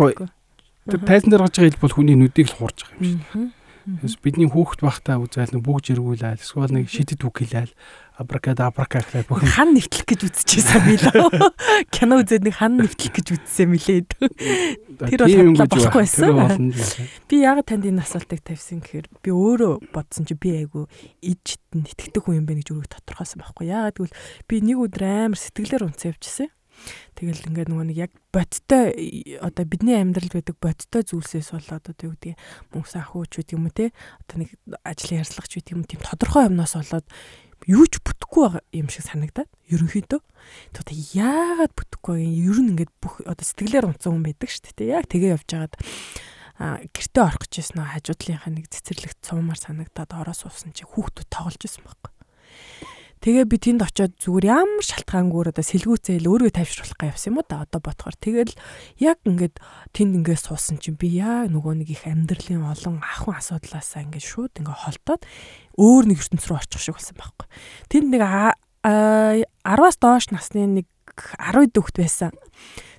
[0.88, 3.20] тэр тайзан дээр гарч байгаа ил бол хүний нүдийг л хуурж байгаа юм.
[3.20, 3.63] Тэс
[4.24, 7.72] бидний хүүхэд байхдаа үзэл нэг бүгж эргүүлээл эсвэл нэг шидэд үг хэлээл
[8.16, 11.26] абракад абрака гэхлээр бүх хан нэвтлэх гэж үзчихсэн билээ.
[11.94, 14.06] Кино үзээд нэг хан нэвтлэх гэж үзсэн мөлий.
[14.06, 16.70] Тэр бол болохгүй байсан.
[17.26, 20.86] Би яг танд энэ асуултыг тавьсан гэхээр би өөрөө бодсон чи би айгу
[21.18, 23.66] ижид нэтгэдэг хүн юм байна гэж өөрөө тодорхойсон байхгүй.
[23.66, 25.02] Яагаад гэвэл би нэг өдөр
[25.34, 26.48] амар сэтгэлээр унцсан явчихсан.
[27.14, 32.14] Тэгэл ингээд нөгөө нэг яг бодтой одоо бидний амьдралд байдаг бодтой зүйлсээс болоод одоо юу
[32.18, 32.34] гэдэг
[32.74, 33.90] мөнгө санхүүч гэдэг юм уу те
[34.26, 34.50] одоо нэг
[34.82, 37.06] ажлын ярьцлагч гэдэг юм тийм тодорхой юмнаас болоод
[37.64, 40.20] юу ч бүтэхгүй юм шиг санагдаад ерөнхийдөө
[40.74, 42.28] тэгээд яагаад бүтэхгүй вэ?
[42.50, 44.94] Ер нь ингээд бүх одоо сэтгэлээр унтсан хүн байдаг шүү дээ.
[44.98, 45.74] Яг тэгээ явж байгаад
[46.54, 51.62] а гэртээ орох гэжсэн нөө хажуудлынхаа нэг цэцэрлэгт цуумаар санагдаад ороо суусан чи хүүхдүүд тоглож
[51.66, 52.12] исэн байхгүй.
[53.24, 57.64] Тэгээ би тэнд очиод зүгээр ямар шалтгаангүйгээр одоо сэлгүүцээл өөрөө тайвшруулах явсан юм уу да
[57.64, 58.52] одоо бодохоор тэгэл
[59.00, 59.64] яг ингээд
[59.96, 64.60] тэнд ингээд суусан чинь би яа нөгөө нэг их амьдралын олон ахын асуудлаасаа ингээд шууд
[64.60, 65.24] ингээд холтоод
[65.80, 67.48] өөр нэг ертөнц рүү орчих шиг болсон байхгүй.
[67.88, 68.22] Тэнд нэг
[68.84, 72.36] 10-аас доош насны нэг 10 дөхт байсан.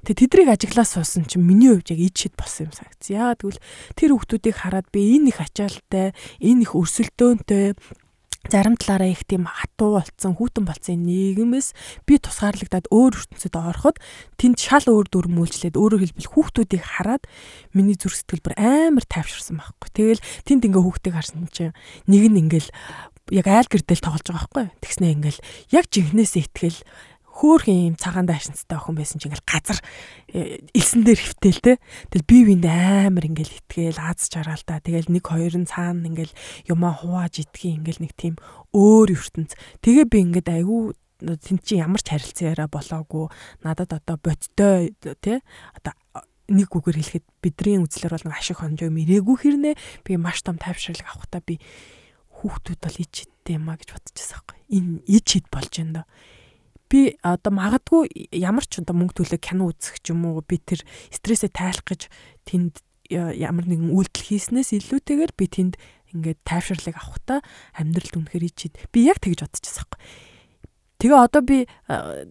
[0.10, 3.14] Тэгээ тэдрийг ажиглаа суусан чинь миний хувьд яг ид шид болсон юм санагц.
[3.14, 3.62] Яагаад гэвэл
[3.94, 7.78] тэр хүмүүсийг хараад би энэ их ачаалтай, энэ их өрсөлдөөнтэй
[8.50, 11.68] зарим талаараа их тийм хатуу болцсон хүүтэн болцсон нийгэмээс
[12.06, 13.98] би тусгаарлагдаад өөр ертөнцид ороход
[14.38, 17.24] тэнд шал өөр дүрм үйлчлээд өөрөөр хэлбэл хүүхдүүдийг хараад
[17.74, 19.90] миний зүрх сэтгэл бүр амар тайвширсан байхгүй.
[19.96, 21.74] Тэгэл тэнд ингээ хүүхдийг харсан чинь
[22.06, 22.70] нэг нь ингээл
[23.34, 24.66] яг айл гэрдэл тоглож байгаа байхгүй.
[24.86, 25.40] Тэгснэ ингээл
[25.74, 26.80] яг жинхнээсээ итгэл
[27.36, 29.80] хөөхөн юм цагаан даашинцтай охин байсан чинь ингээл газар
[30.32, 31.74] э, элсэн дээр хөвтөл те.
[32.08, 34.80] Тэгэл бие биэнд амар ингээл итгээл аз жаргаал та.
[34.80, 36.32] Тэгэл нэг хоёр нь цаана ингээл
[36.72, 38.40] юмаа хувааж идэх ингээл нэг тийм
[38.72, 39.52] өөр ертөнц.
[39.84, 43.28] Тэгээ би ингээд айгүй тэн чи ямар ч харилцан яриа болоогүй.
[43.68, 45.44] Надад одоо бодтой те.
[45.76, 45.92] Одоо
[46.48, 49.76] нэг үгээр хэлэхэд бидний үзлэр бол ашиг хонжоо мэрэгүү хэрнээ
[50.08, 51.60] би маш том тайвшрал авахта би
[52.38, 54.60] хүүхдүүд бол ич хиттэй юм а гэж бодчихсан байхгүй.
[54.70, 56.08] Энэ ич хит болж байна доо
[56.90, 60.86] би одоо магадгүй ямар ч одоо мөнгө төлөө кино үзэх ч юм уу би тэр
[61.10, 62.02] стрессээ тайлах гэж
[62.46, 65.74] тэнд ямар нэгэн үйлдэл хийснээс илүүтэйгээр би тэнд
[66.14, 67.42] ингээд тайвширлыг авахта
[67.76, 70.00] амьдралд үнэхээр ичид би яг тэгж бодчихсон юм
[70.96, 71.58] Тэгээ одоо би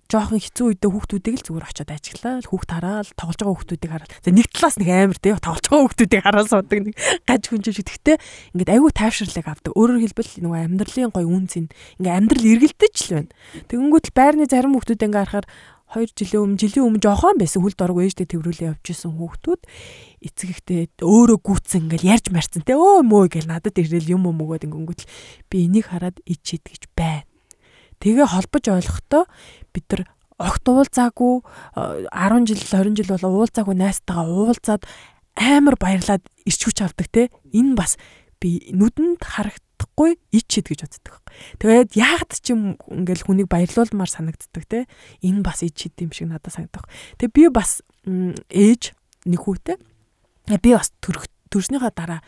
[0.08, 2.40] жоохон хэцүү үедээ хүүхдүүдийг л зүгээр очиод ажиглаа.
[2.48, 4.12] Хүүхд хараад тоглож байгаа хүүхдүүдийг хараад.
[4.24, 6.96] За нэг талаас нэг амар тий тоглож байгаа хүүхдүүдийг хараад суудаг нэг
[7.28, 8.16] гаж хүнжиж гэхдээ
[8.56, 9.72] ингээд айгүй тайвширлыг авдаг.
[9.76, 11.66] Өөрөөр хэлбэл нөгөө амьдралын гой үнц ин
[12.00, 13.32] ингээд амьдрал эргэлдэж л байна.
[13.68, 15.46] Тэгэнгүүт л байрны зарим хүүхдүүд ингээд харахаар
[15.94, 19.62] 2 жилийн өмнө жилийн өмнө жоохон байсан хүлд орог ээжтэй тэрврүүлээ явжсэн хүүхдүүд
[20.26, 24.42] эцэг ихтэй өөрөө гүйтсэн ингээл ярьж марцсан те өө мөө гэл надад ирэл юм юм
[24.42, 25.06] өгөөд ингээд
[25.46, 27.23] би энийг хараад ичээд гэж байна
[28.04, 29.24] Тэгээ холбож ойлгохдоо
[29.72, 30.02] бид нар
[30.36, 31.40] огт уулзаагүй
[32.12, 34.84] 10 жил 20 жил бол уулзаагүй найстайгаа уулзаад
[35.40, 37.96] амар баярлаад ирчүүч авдаг те энэ бас
[38.36, 41.24] би нүдэнд харагдахгүй ичэд гэж боддог.
[41.64, 44.84] Тэгээд яагаад ч юм ингээл хүнийг баярлуулмаар санагддаг те
[45.24, 46.84] энэ бас ичэд юм шиг надад санагдах.
[47.16, 48.92] Тэгээ би бас ээж
[49.24, 49.80] нэг хүүтэй
[50.60, 52.20] би бас төрснийхаа дараа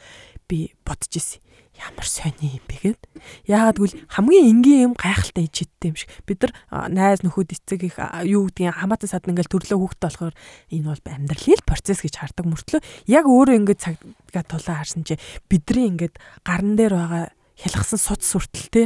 [0.48, 1.44] би бодож ирсэн
[1.76, 3.00] ямар сони юм бэ гэд.
[3.44, 6.10] Яагаад гэвэл хамгийн энгийн юм гайхалтай ичидтэй юм шиг.
[6.24, 6.52] Бид нар
[6.88, 10.34] найз нөхөд эцэг их юу гэдгийг хамаатан сад ингээл төрлөө хүүхдтэй болохоор
[10.72, 12.80] энэ бол амьдралын процесс гэж хардаг мөртлөө
[13.12, 17.24] яг өөрөө ингээд цаггаа тулаа харсан чи бидний ингээд гарн дээр байгаа
[17.60, 18.82] хялгсан суц сүртэл те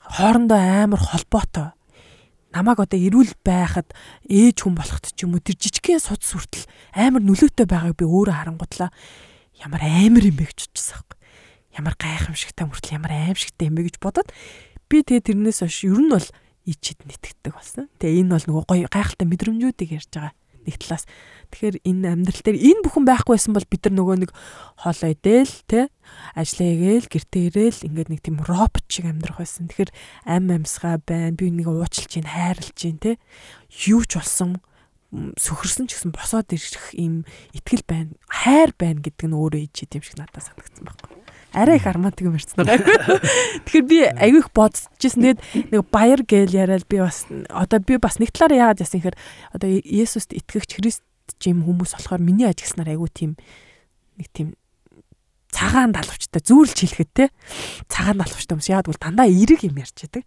[0.00, 1.72] хоорондоо амар холбоотой
[2.52, 3.90] намайг одоо эрүүл байхад
[4.28, 8.34] ээж хүн болохт ч юм уу тэр жижигхэн суц сүртэл амар нөлөөтэй байгааг би өөрөө
[8.36, 8.90] харангутлаа
[9.58, 11.23] ямар амар юм бэ гэж бодчихсан юм
[11.74, 14.30] ямар гайхамшигтай мөртлөө ямар аимшигтай юм бэ гэж бодоод
[14.88, 16.28] би тэгээ тэрнээс хойш ер нь бол
[16.64, 17.90] ичид нэтгэдэг болсон.
[18.00, 20.32] Тэгээ энэ бол нөгөө гоё гайхалтай мэдрэмжүүдийг ярьж байгаа
[20.64, 21.04] нэг талаас.
[21.52, 24.30] Тэгэхээр энэ амьдрал дээр энэ бүхэн байхгүй байсан бол бид нар нөгөө нэг
[24.80, 25.80] хоолой идэл те
[26.32, 29.68] ажиллаа хийгээл гэртээ ирээл ингээд нэг тийм робот шиг амьдрах байсан.
[29.68, 29.92] Тэгэхээр
[30.24, 31.36] ам амьсгаа байна.
[31.36, 33.20] Би нэг уучлж чинь хайрлж чинь те
[33.84, 34.58] юу ч болсон
[35.12, 38.10] сөхөрсөн ч гэсэн босоод ирэх ийм ихтгэл байна.
[38.26, 41.23] Хайр байна гэдэг нь өөрөө ичид юм шиг надад санагдсан байхгүй
[41.54, 43.22] арай их юм ярьсан байгаа.
[43.64, 45.22] Тэгэхээр би аягүй их бодчихсон.
[45.22, 45.40] Тэгээд
[45.70, 49.18] нэг баяр гээл яриад би бас одоо би бас нэг талаараа яагаад яасан гэхээр
[49.54, 51.02] одоо Есүст итгэгч Христ
[51.38, 53.32] жим хүмүүс болохоор миний ажигснаар аягүй тийм
[54.18, 54.48] нэг тийм
[55.54, 57.24] цагаан далавчтай зүүрлж хэлэхэд те
[57.86, 60.26] цагаан далавчтай яагаад бол дандаа эерэг юм ярьж байдаг.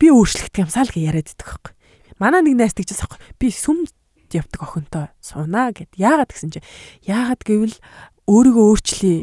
[0.00, 1.74] Би өөрчлөгдөх юмсаа л яриад идэх байхгүй.
[2.16, 3.20] Манай нэг найз тэгжээс аахгүй.
[3.36, 3.84] Би сүм
[4.32, 5.92] явдаг охинтой сунаа гэд.
[6.00, 6.60] Яагаад гэсэн чи
[7.04, 7.76] яагаад гэвэл
[8.30, 9.16] өөрийгөө өөрчлөе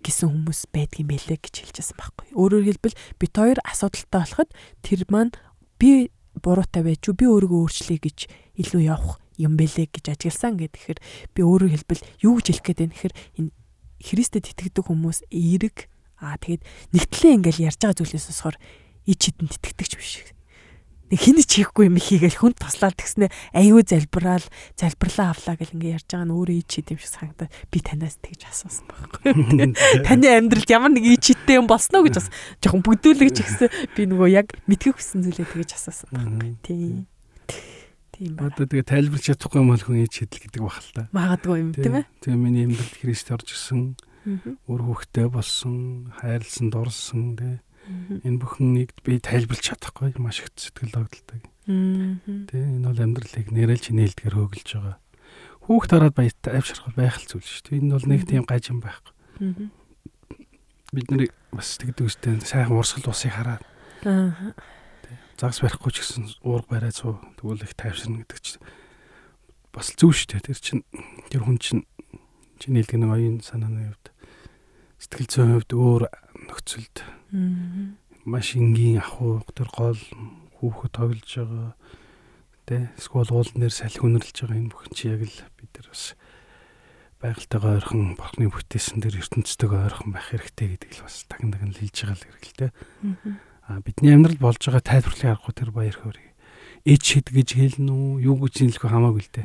[0.00, 2.32] гэсэн хүмүүс байдгийн байлээ гэж хэлжсэн байхгүй.
[2.32, 5.32] Өөрөөр хэлбэл бит хоёр асуудалтай болоход тэр маань
[5.76, 6.08] би
[6.40, 8.18] буруутай байж би өөрийгөө өөрчлөе гэж
[8.64, 10.98] илүү явах юм бэлээ гэж ажигласан гэхээр
[11.36, 13.50] би өөрөөр хэлбэл юу гэж хэлэх гээд байна гэхээр энэ
[14.00, 15.88] Христэд итгэдэг хүмүүс эерэг
[16.20, 16.62] аа тэгээд
[16.96, 18.56] нэгтлээ ингээл ярьж байгаа зүйлээс болохоор
[19.08, 20.12] ич хитэн итгэдэгч биш
[21.10, 24.46] нэг хинэ ч хийхгүй юм хийгээл хүн туслаад тэгснэ аюу залбираал
[24.78, 28.16] залбирлаа авлаа гэл ингээ ярьж байгаа нь өөрөө ий чид юм шиг санагдаа би танаас
[28.22, 29.30] тэгж асуусан байхгүй
[30.06, 32.28] таны амьдралд ямар нэг ий чидтэй юм болсноо гэж бас
[32.62, 33.68] жоохон бүдүүлгэж ихсэн
[33.98, 36.54] би нөгөө яг мэдхийг хүссэн зүйлээ тэгж асуусан байхгүй.
[36.62, 37.10] Тийм
[38.20, 38.52] тийм байна.
[38.52, 41.08] Одоо тэгээ тайлбарч чадахгүй юм бол хүн ий чидэл гэдэг бахал та.
[41.16, 42.06] Магадгүй юм тийм ээ.
[42.20, 43.96] Тэгээ миний амьдралд Христ орж исэн
[44.68, 47.58] өөр хөхтэй болсон хайрлсан дурсан тэгээ
[48.24, 51.40] Энэ бүхнийг би тайлбарлаж чадахгүй маш их сэтгэл догдолтой.
[51.66, 54.98] Тэ энэ бол амьдралыг нэрэлж нээлтгээр хөглөж байгаа.
[55.66, 57.80] Хүүхд хараад баяр авшрах байх л зүйл шүү дээ.
[57.84, 59.70] Энэ бол нэг тийм гажим байхгүй.
[60.90, 63.62] Бид нарыг бас тэгдэг үстэй сайхан урсгал усыг хараад.
[64.02, 64.54] Аа.
[65.38, 68.62] Загас барихгүй ч гэсэн уурга барай цуу тэгвэл их тайвширна гэдэг чинь
[69.70, 70.46] бас зөв шүү дээ.
[70.50, 70.82] Тэр чинь
[71.30, 71.86] тэр хүн чинь
[72.58, 74.10] чиний хэлдэг нэг оюун санааны хувьд
[75.00, 76.02] сэтгэл зүйн хувьд өөр
[76.44, 76.96] нөхцөлд.
[78.28, 79.96] Маш энгийн ахуй тэр гол
[80.60, 81.72] хүүхэд тоглож байгаа
[82.68, 86.04] тэ эсвэл уулан дээр салхи үнэрлж байгаа энэ бүхэн чи яг л бид нар бас
[87.16, 91.96] байгальтайгаа ойрхон бурхны бүтээсэн дээр ертөнцтэйгээ ойрхон байх хэрэгтэй гэдэг л бас тагн тагн хэлж
[91.96, 92.68] байгаа л хэрэг л тэ.
[93.64, 96.36] А бидний амьдрал болж байгаа тайлбарлахын аргагүй тэр баяр хөөргийг
[96.84, 99.40] эч хэд гэж хэлнэ үү юу гэж хэлэх хамаагүй л тэ.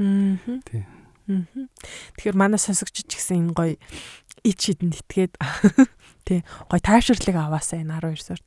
[0.67, 0.83] Тий
[1.25, 3.75] Тэгэхээр манай сонсогч ч гэсэн энэ гоё
[4.45, 5.33] ич хидэнд итгээд
[6.27, 8.45] тий гой тайвширлыг аваасаа энэ 12 сард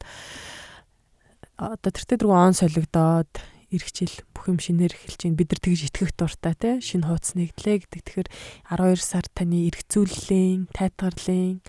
[1.59, 3.33] одоо тэртээ дөрөв он солигдоод
[3.69, 5.37] эргэжил бүх юм шинээр эхэлж байна.
[5.37, 8.01] Бид нар тэгж итгэх дуртай тий шинэ хуудас нэгдлээ гэдэг.
[8.01, 8.29] Тэгэхээр
[8.73, 11.61] 12 сар таны эргцүүллийн, тайтгарлын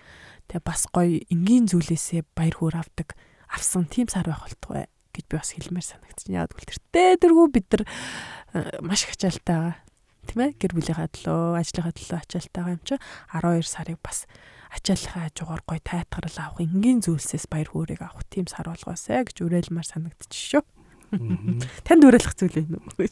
[0.48, 3.18] тэгээ бас гоё энгийн зүйлээсээ баяр хөөр авдаг
[3.52, 6.32] авсан тийм сар байх болтугай гэж би бас хэлмээр санагдчих.
[6.32, 9.89] Яг үл тэртээ дөрвөө бид нар э, маш их ачаалтай байгаа.
[10.30, 12.94] Тийм ээ гэр бүлийнхаа төлөө, ажлынхаа төлөө ачаалтай байгаа юм чи
[13.34, 14.30] 12 сарыг бас
[14.70, 19.82] ачааллахаа хажуугаар гой тайтгарл авах энгийн зүйлсээс баяр хөөргийг авах тийм сар болгоосай гэж уриалмаар
[19.90, 20.62] санагдчих шүү.
[21.86, 23.10] Танд уриалах зүйл юм уу?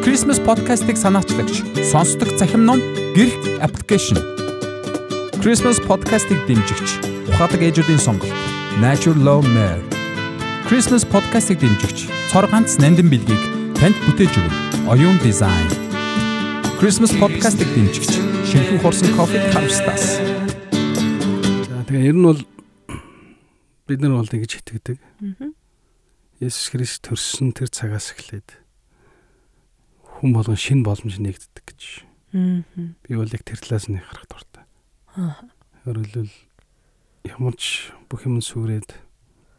[0.00, 2.80] Christmas podcast-ыг санаачлагч сонсдог захим ном
[3.12, 4.16] гэрх аппликейшн.
[5.44, 8.32] Christmas podcast-ыг дэмжигч ухаадаг ээжүүдийн сонголт
[8.80, 9.84] Natural Love Mare.
[10.64, 14.58] Christmas podcast-ыг дэмжигч цор ганц нандин бэлгийг танд бүтээж өгнө.
[14.90, 15.70] Оюун дизайн.
[16.80, 18.10] Christmas podcast-ыг дэмжигч
[18.50, 20.18] шинхэн хурсан кофе хавстас.
[21.70, 22.42] За тэгээ ер нь бол
[23.86, 24.98] бид нар бол тэгж итгэдэг.
[26.42, 28.58] Есүс Христ төрсөн тэр цагаас эхлээд
[30.02, 31.82] хүн болгон шин боломж нэгддэг гэж.
[32.34, 34.66] Би бол яг тэр талаас нь харах дуртай.
[35.86, 36.34] Өөрөлдөл
[37.30, 38.90] ямар ч бүх юм сүрээд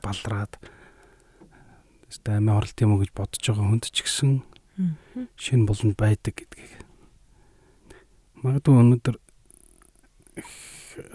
[0.03, 0.59] балраад
[2.09, 4.31] өстэй амиа оролт юм уу гэж бодож байгаа хүнд ч гэсэн
[5.37, 6.73] шин боломж байдаг гэдгийг
[8.43, 9.15] магадгүй өнөөдөр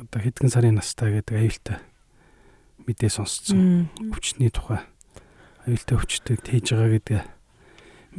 [0.01, 1.79] одоо хэдхэн сарын настай гэдэг аюултай
[2.85, 3.89] мэдээ сонсцсон.
[4.13, 4.85] Өвчтний тухай
[5.65, 7.21] аюултай өвчтөйг тээж байгаа гэдэг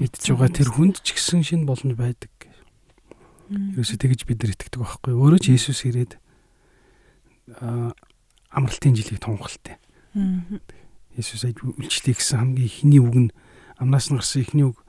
[0.01, 2.33] мэдж байгаа тэр хүнд ч гэсэн шин боломж байдаг.
[3.49, 5.13] Ерөөсөө тэгж бид нар итгэдэг байхгүй.
[5.13, 6.17] Өөрөө ч Иесус ирээд
[8.49, 9.77] амралтын жилийг тунгалтай.
[11.15, 13.32] Иесус үйлчлэх гэсэн хамгийн ихний үг нь
[13.80, 14.80] амнаас нь гарсан ихний үг.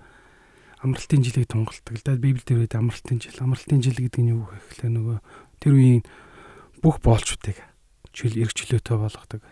[0.82, 2.18] Амралтын жилийг тунгалдаг л да.
[2.18, 3.38] Библиэд ирээд амралтын жил.
[3.38, 5.18] Амралтын жил гэдэг нь юу гэхлээр нөгөө
[5.62, 6.02] тэр үеийн
[6.82, 7.58] бүх боолчуудыг
[8.12, 9.42] чөл эрг чөлөөтэй болгодог.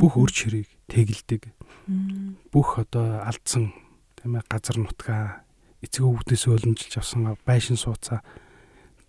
[0.00, 1.54] Бүх өр чирийг тэгэлдэг.
[2.52, 3.72] Бүх одоо алдсан
[4.20, 5.46] тийм ээ газар нутгаа
[5.84, 8.20] эцэг өвгдөөс өлмжилж авсан байшин сууцаа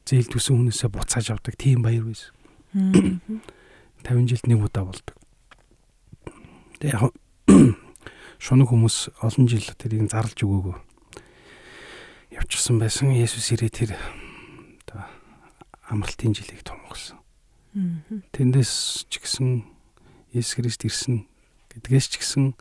[0.08, 1.54] зээл төсөн хүнээсээ буцааж авдаг.
[1.60, 2.34] Тийм баяр байсан.
[2.74, 5.19] 50 жилд нэг удаа болдог.
[6.80, 7.14] Тэгээ яг
[8.44, 10.78] шунаг хүмүүс олон жил тэрийг зарлж өгөөгөө
[12.40, 13.12] явчихсан байсан.
[13.12, 13.92] Есүс ирээ тэр
[14.96, 15.04] оо
[15.92, 17.20] амралтын жилийг томгосон.
[18.32, 19.68] Тэндээс ч гэсэн
[20.32, 21.26] Есүс Христ ирсэн
[21.74, 22.56] гэдгээс ч гэсэн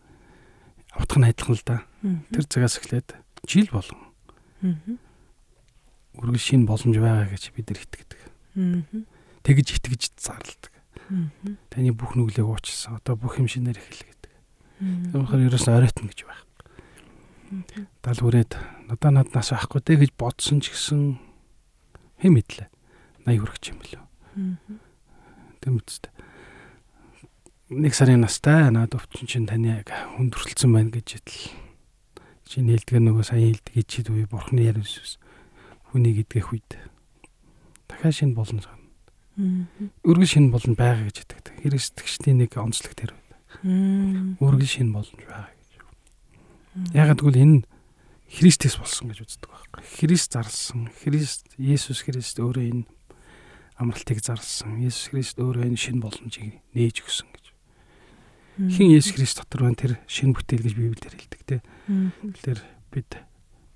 [0.98, 1.86] утга нь адилхан л да.
[2.34, 3.14] Тэр цагаас эхлээд
[3.46, 4.08] жил болгон
[6.18, 8.20] үргэлж шинэ боломж байгаа гэж бид нар итгэдэг.
[9.46, 10.72] Тэгж итгэж зарладаг.
[11.70, 12.98] Таны бүх нүглийг уучлсан.
[12.98, 14.34] Одоо бүх юм шинээр эхэл гэдэг.
[15.14, 16.42] Тэгэхээр ерөөс оройтно гэж байх.
[18.04, 18.52] Дал хүрээд
[18.92, 21.16] надаа над нас байхгүй дээ гэж бодсон ч гэсэн
[22.20, 22.68] хэм мэдлээ.
[23.24, 24.04] 80 хүрэх юм билүү.
[25.64, 26.12] Тэм үстэй.
[27.68, 31.52] Нэг сарын настай наад өвчин чинь таны хүндрэлсэн байна гэж итл.
[32.48, 35.20] Чиний хэлдэг нөгөө сайн хэлдэг ичид үе бурхны яриус
[35.92, 36.80] хүнийг идгэх үед
[37.88, 38.64] дахиад шинэ болно
[39.38, 39.90] санаа.
[40.02, 41.54] Үргэлж шинэ болно байгаа гэж итгэдэг.
[41.62, 44.36] Христчдийн нэг онцлог тэр байна.
[44.42, 45.70] Үргэлж шинэ боломж байгаа гэж.
[46.98, 47.58] Ягаад гэвэл энэ
[48.28, 49.82] Христэс болсон гэж үздэг байхгүй.
[49.86, 50.90] Христ зарлсан.
[50.90, 52.84] Христ Есүс Христ өөрөө энэ
[53.78, 54.82] амралтыг зарлсан.
[54.82, 57.46] Есүс Христ өөрөө энэ шинэ боломжийг нээж өгсөн гэж.
[58.74, 61.56] Хин Есүс Христ дотор байна тэр шинэ бүтээл гэж Библиэр хэлдэг те.
[61.88, 62.60] Тэгэхээр
[62.92, 63.10] бид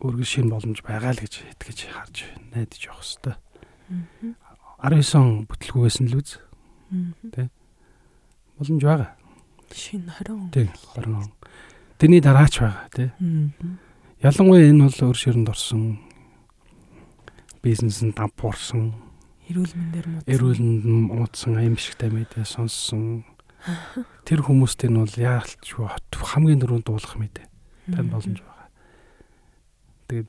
[0.02, 2.16] өргөл шин боломж байгаа л гэж итгэж харж
[2.50, 3.38] найдаж явах хэвээр.
[4.82, 6.38] 19 бүтлгүүгээс нь л үз.
[7.30, 7.48] Тэ.
[8.58, 9.10] Боломж байгаа.
[9.72, 10.50] Шин 20.
[10.52, 10.68] Тий,
[10.98, 11.30] 20.
[11.98, 13.10] Тэрний дараач байгаа тий.
[14.20, 16.02] Ялангуяа энэ бол өр ширэнд орсон
[17.62, 19.12] бизнес нь дампуурсан
[19.52, 20.32] эрүүл мэндээр муудсан.
[20.32, 23.24] Эрүүл мэнд муудсан аимшигтай мэдээ сонссон.
[24.26, 25.66] Тэр хүмүүст энэ бол яалтч
[26.16, 27.46] хамгийн дөрөнд дуулах мэдээ.
[27.92, 28.68] Танд боломж байгаа.
[30.08, 30.28] Тэгээд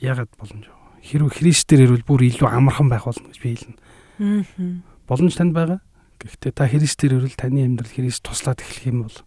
[0.00, 0.74] ягаад боломж вэ?
[1.04, 3.76] Хэрвээ Христээр ирвэл бүр илүү амархан байх болно гэж би хэлнэ.
[4.18, 5.80] Боломж танд байгаа.
[6.22, 9.18] Гэхдээ та Христээр ирвэл таны амьдрал Христ туслаад эхлэх юм бол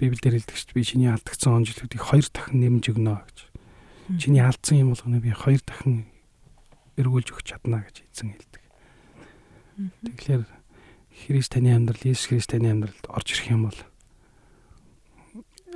[0.00, 3.38] Библиэр хэлдэг чинь би чиний алдагдсан он жилүүдийг хоёр дахин нэмж өгнө гэж.
[4.16, 6.08] Чиний алдсан юм болгоно би хоёр дахин
[6.96, 8.64] эргүүлж өгч чадна гэж эзэн хэлдэг.
[10.08, 10.42] Тэгэхээр
[11.26, 13.80] Христ таны амьдрал, Иесус Христ таны амьдралд орж ирэх юм бол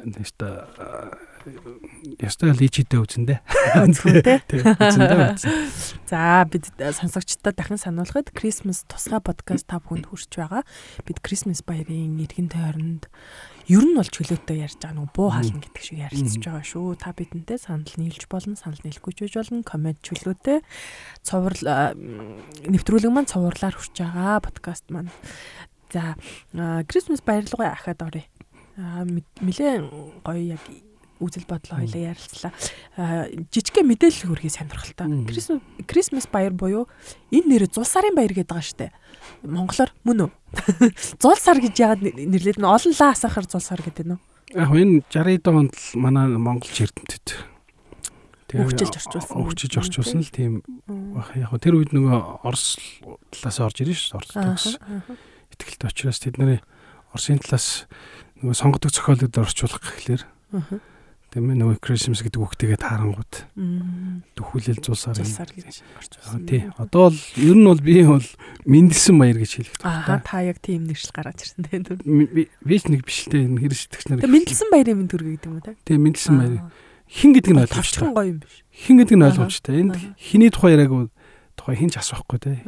[0.08, 0.48] нэстэ
[2.20, 3.38] ястаа личидээ үзэндээ.
[3.84, 4.38] Үзэндээ.
[4.48, 5.36] Үзэндээ.
[6.08, 10.62] За бид сонсогчдод дахин сануулхад Christmas тусгай подкаст та бүхэнд хүрч байгаа.
[11.04, 13.12] Бид Christmas баярын эргэн тойронд
[13.68, 16.96] ер нь бол чөлөөтэй ярьж байгаа нэг буу хаална гэдэг шиг ярилцж байгаа шүү.
[17.00, 19.64] Та бидэнтэй санал нийлж болно, санал нийлэхгүй ч болно.
[19.64, 20.64] Коммент чөлөөтэй
[21.24, 25.12] цуврал нэвтрүүлэг маань цувралаар хүрч байгаа подкаст маань.
[25.92, 26.16] За
[26.88, 28.24] Christmas баярлалаа ахаад оръё.
[28.76, 29.74] Аа нэлээ
[30.26, 30.62] гоё яг
[31.24, 32.52] үзэл бодлоо хоёлаа ярилцлаа.
[33.48, 35.08] Жижигхэн мэдээлэл хүргэе сонирхолтой.
[35.24, 36.84] Крисмас Крисмас баяр буюу
[37.32, 38.92] энэ нэр зул сарын баяр гэдэг байгаа штэ.
[39.42, 40.30] Монголоор мөн үү?
[41.22, 44.20] Зул сар гэж яагаад нэрлээд нь олон лаа асахаар зул сар гэдэг нь?
[44.52, 47.54] Яг энэ 60-д онд л манай монголч эрдэмтэд
[48.54, 49.34] өвчилж орчуулсан.
[49.42, 50.52] Өвчилж орчуулсан л тийм
[50.86, 51.34] баг.
[51.34, 52.78] Яг тэр үед нөгөө Орос
[53.34, 54.78] талаас орж ирж ш Оросдогс.
[55.50, 56.62] Итгэлтэй учраас тэд нарын
[57.10, 57.90] Оросын талаас
[58.38, 60.22] нөгөө сонгодог зохиолууд орчуулах гэхлээр
[61.34, 63.34] тийм ээ нөгөө Christmas гэдэг үгтэйгээ таарангууд
[64.38, 66.46] дөхүүлэл зулсаар гэж орж байна.
[66.46, 66.62] Тий.
[66.78, 68.28] Одоо бол ер нь бол би бол
[68.70, 70.14] мэндэлсэн баяр гэж хэлэх байна.
[70.14, 72.46] Аа та яг тийм нэршил гаргаж ирсэн тийм үү?
[72.62, 74.22] Би ч нэг биш л дээ хэрэг сэтгэгч нар.
[74.22, 75.74] Тэг мэндэлсэн баярын мэд төргий гэдэг юм уу те?
[75.82, 76.70] Тий мэндэлсэн баяр.
[77.10, 78.14] Хин гэдэг нь ойлгомжтой.
[78.14, 78.54] гоё юм биш.
[78.70, 79.74] Хин гэдэг нь ойлгомжтой.
[79.82, 81.10] Энд хиний тухай яриаг
[81.58, 82.62] тухай хин ч асуухгүй те.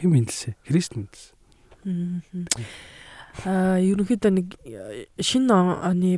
[0.00, 0.56] Хин мэндэлсэн.
[0.64, 1.36] Христ мэндэлсэн
[3.44, 4.48] а ерөнхийдөө нэг
[5.20, 6.16] шинэ оны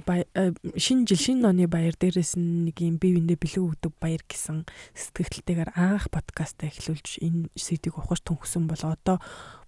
[0.78, 5.74] шинэ жил шинэ оны баяр дээрээс нэг юм бие биендээ бэлэг өгдөг баяр гэсэн сэтгэлтэйгээр
[5.74, 9.18] анх подкаст эхлүүлж энэ сэдвийг ухаж төнхсөн бол одоо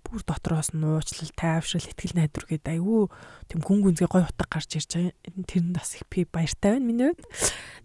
[0.05, 3.11] бүр дотроос нь уучлал тайвшрал ихтгэл найдваргээд айгүй
[3.51, 5.13] тийм гүн гүнзгий гой утга гарч ирж байгаа.
[5.45, 7.25] Тэрэнд бас их би баяртай байна миний хувьд.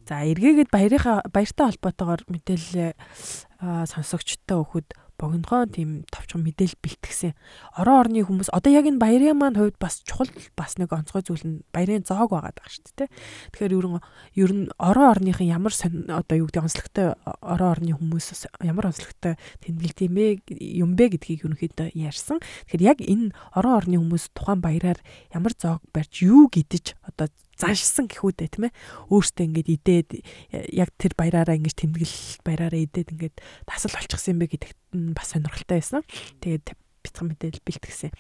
[0.07, 2.95] За эргээгээд баярынхаа баяртай холбоотойгоор мэдээлэл
[3.91, 7.33] сонсогчтой өгөхөд богиногоо тийм товчхон мэдээлэл бэлтгэсэн.
[7.79, 11.43] Орон орны хүмүүс одоо яг энэ баярын маань хувьд бас чухал бас нэг онцгой зүйл
[11.43, 13.09] нь баярын зоог байгаа даа шүү дээ.
[13.55, 13.99] Тэгэхээр ерөн
[14.35, 17.07] ер нь орон орныхын ямар одоо юу гэдэг онцлогтой
[17.39, 18.27] орон орны хүмүүс
[18.59, 20.31] ямар онцлогтой тэмдэглэл тийм ээ
[20.83, 22.43] юм бэ гэдгийг ерөнхийдөө ярьсан.
[22.67, 24.99] Тэгэхээр яг энэ орон орны хүмүүс тухайн баяраар
[25.31, 28.73] ямар зоог барьж юу гэдэж одоо заншсан гэхүүдээ тийм ээ
[29.11, 30.09] өөртөө ингээд идээд
[30.75, 35.31] яг тэр баяраараа ингэж тэмдэглэл баяраараа идээд ингээд тасал болчихсон юм бэ гэдэгт нь бас
[35.31, 36.03] сонирхолтой байсан.
[36.43, 38.11] Тэгээд бяцхан мэдээлэл бэлтгэсэн.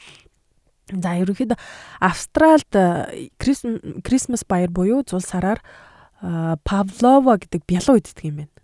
[1.01, 1.59] За ерөнхийдөө
[1.99, 2.71] Австралид
[3.41, 5.59] Christmas баяр буюу зул сараар
[6.63, 8.54] Павлова гэдэг бялуу иддэг юм байна.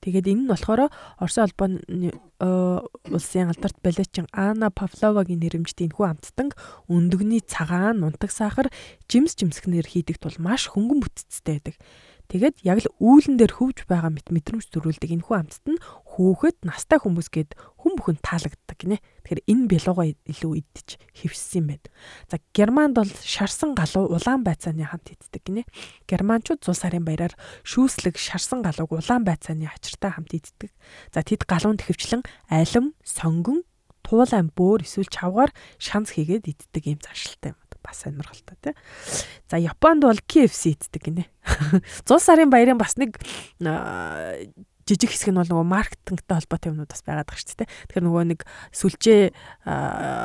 [0.00, 0.88] Тэгээд энэ нь болохоор
[1.20, 2.08] Оросын холбооны
[2.40, 6.56] улсын алдарт балетчин Анна Павловагийн нэрэмжтэй энэхүү амттанг
[6.88, 8.72] өндөгний цагаан, нунтаг сахар,
[9.12, 11.76] жимс жимсгнэр хийдэг тул маш хөнгөн бүтцтэй байдаг.
[12.30, 15.82] Тэгээд яг л үүлэн дээр хөвж байгаа мэт мэдрэмж төрүүлдэг энэ хүү амтд нь
[16.14, 19.02] хүүхэд настай хүмүүс гээд хүн бүхэн таалагддаг гинэ.
[19.26, 21.90] Тэгэхээр энэ бялууга илүү идэж хөвссөн юм байна.
[22.30, 25.66] За Германд бол шарсан галуу улаан байцааны хамт иддэг гинэ.
[26.06, 27.34] Германчууд зул сарын баяраар
[27.66, 30.70] шүүслэг шарсан галууг улаан байцааны ачиртай хамт иддэг.
[31.10, 33.66] За тэд галуунд хөвчлэн алим, сонгон,
[34.06, 35.50] туулайн бөөр эсвэл чавгаар
[35.82, 38.74] шанц хийгээд иддэг юм заншилтай юм бас сонирхолтой тий.
[39.50, 41.24] За Японд бол KFC иддэг гинэ.
[42.06, 43.18] 100 сарын баярын бас нэг
[44.90, 47.70] жижиг хэсэг нь бол нөгөө маркетингтэй холбоотой юмнууд бас байгаад байгаа шүү дээ.
[47.70, 48.40] Тэгэхээр нөгөө нэг
[48.74, 49.22] сүлжээ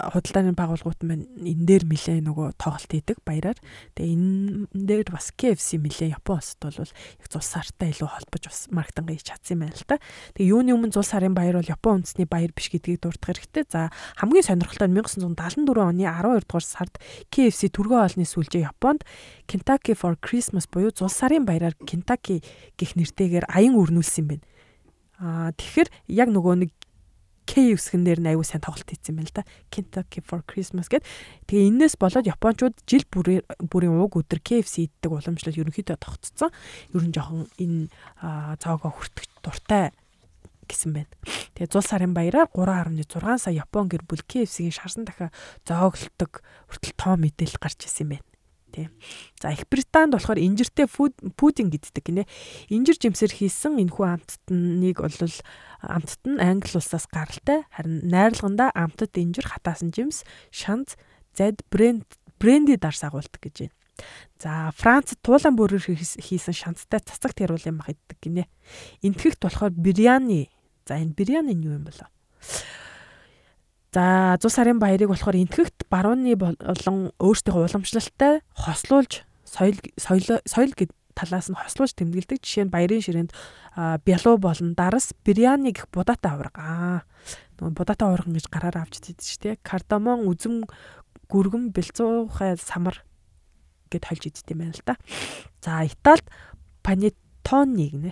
[0.10, 3.60] худалдааны байгууллагууд маань энэ дээр нэлээ нөгөө тоглолт хийдэг баяраар.
[3.94, 8.60] Тэгээ энэ дээр бас KFC нэлээ Япон улсад бол яг зул сартай илүү холбож бас
[8.74, 9.98] маркетинг хийж чадсан юм байна л да.
[10.34, 13.64] Тэгээ юуны өмнө зул сарын баяр бол Япон үндэсний баяр биш гэдгийг дурдах хэрэгтэй.
[13.70, 16.98] За хамгийн сонирхолтой нь 1974 оны 12 дугаар сард
[17.30, 19.06] KFC түргэн хоолны сүлжээ Японд
[19.46, 22.42] Kentucky for Christmas буюу зул сарын баяраар Kentucky
[22.80, 24.46] гэх нэртэйгээр аян өрнүүлсэн юм байна.
[25.22, 26.72] Аа тэгэхээр яг нөгөө нэг
[27.46, 29.46] K үсгэн дээр нь аюу сайн тоглолт хийсэн юм л да.
[29.70, 31.06] Kentucky for Christmas гэд.
[31.46, 36.50] Тэгээ энээс болоод Япончууд жил бүрийн бүрийн уг өдөр KFC иддэг уламжлал ерөнхийдөө тогтцсон.
[36.90, 37.94] Ер нь жоохон энэ
[38.58, 39.94] цаага хүртэх дуртай
[40.66, 41.14] гэсэн байна.
[41.54, 45.30] Тэгээ зул сарын баяраар 3.6 сая Япон гэр бүл KFC-ийн шарсан дахиа
[45.70, 48.35] зоогддог хүртэл тоо мэдээлэл гарч ирсэн юм байна
[48.76, 48.88] тий.
[49.40, 52.28] За Их Британд болохоор инжиртэй пудинг гэддэг гинэ.
[52.68, 55.16] Инжир жимсээр хийсэн энэхүү амттныг бол
[55.80, 57.64] амтт нь Англи улсаас гаралтай.
[57.72, 61.00] Харин найрлаганда амттд инжир хатаасан жимс, шанц,
[61.32, 62.04] зад брэнд
[62.36, 63.76] бренди дарс агуулдаг гэж байна.
[64.40, 65.80] За Францд туулан бүрээр
[66.20, 68.44] хийсэн шанцтай цацаг тэрүүл юм иддэг гинэ.
[69.00, 70.52] Энтгэхт болохоор биряни.
[70.84, 72.12] За энэ биряни нь юу юм болоо?
[73.96, 80.92] За 100 сарын баярыг болохоор энтгэхт барууны болон өөртөө уламжлалтай хослуулж соёл соёл соёл гэд
[81.16, 82.44] талаас нь хослуулж тэмдэглэдэг.
[82.44, 83.32] Жишээ нь баярын ширээнд
[84.04, 86.56] бялуу болон дарас биряни гэх будаатай авраг.
[86.60, 87.08] Аа
[87.56, 89.64] нөгөө будаатай авраган гэж гараар авч идэж штэ.
[89.64, 90.68] Кардамон, үзэм,
[91.32, 93.00] гүргэн, бэлцуухай самар
[93.88, 95.00] гэд хольж иддэг юм байна л да.
[95.64, 96.28] За Италид
[96.84, 98.12] панеттони гинэ.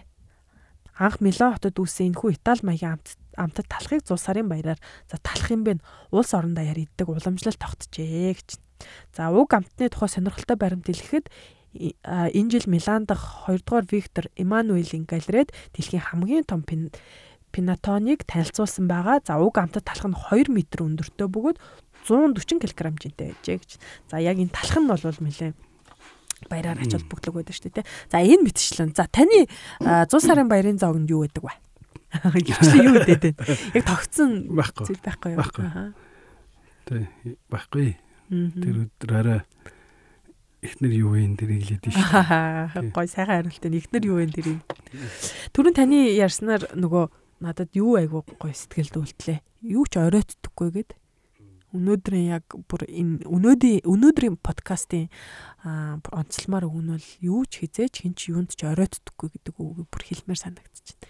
[0.95, 4.79] Анх Милан хотод үүссэн энэхүү Итали маягийн амт амтад талахыг 100 сарын баяраар
[5.09, 5.79] за талах юм бэ
[6.11, 8.59] улс орон даяар иддэг уламжлалт тогтжээ гэж.
[9.15, 11.29] За уг амтны тухай сонирхолтой баримт дэлгэхэд
[11.73, 16.61] энэ жил Милан дахь 2 дугаар Виктор Эммануэлийн галерейд дэлхийн хамгийн том
[17.53, 19.21] пинатоныг танилцуулсан байгаа.
[19.25, 21.57] За уг амтад талах нь 2 м өндөртэй бөгөөд
[22.05, 23.71] 140 кг жинтэй байжээ гэж.
[24.11, 25.55] За яг энэ талах нь бол нэлээд
[26.49, 27.87] баяраар ач холбогдлого байдаг шүү дээ.
[28.11, 28.91] За энэ мэтчлэн.
[28.93, 29.47] За таны
[29.79, 31.62] 100 сарын баярын зоогнд юу байдаг вэ?
[32.49, 33.57] Юу юу үдээд байна.
[33.73, 34.31] Яг тогтсон.
[34.53, 35.39] Зүйл байхгүй юу?
[35.41, 35.65] Байхгүй.
[36.85, 37.07] Тэ
[37.49, 37.87] байхгүй.
[38.29, 39.41] Тэр өдөр арай
[40.63, 42.93] эхнэр юу вэ тэрийг хэлээд шүү.
[42.95, 44.61] Гой сайхан хариулт нь эхнэр юу вэ тэрийг.
[45.51, 47.05] Түрүүн таны ярьснаар нөгөө
[47.43, 49.39] надад юу айгу гой сэтгэлд үлдлээ.
[49.67, 50.91] Юу ч оройтдаггүй гэд.
[51.73, 55.09] Өнөөдрийн яг бүр энэ өнөөдрийн өнөөдрийн подкастын
[55.65, 61.01] онцлмаар өгн бол юу ч хизээч хинч юунд ч оройтдаггүй гэдэг үг бүр хэлмээр санагдчихэв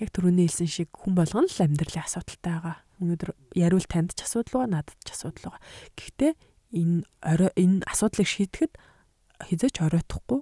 [0.00, 2.76] яг түрүүний хэлсэн шиг хүн болгоно л амьдралын асуудалтай байгаа.
[3.02, 5.62] Өнөөдөр яриул танд ч асуудал байгаа, надад ч асуудал байгаа.
[5.98, 6.32] Гэхдээ
[6.74, 8.72] энэ орой энэ асуудлыг шийдэхэд
[9.46, 10.40] хизээч оройтхгүй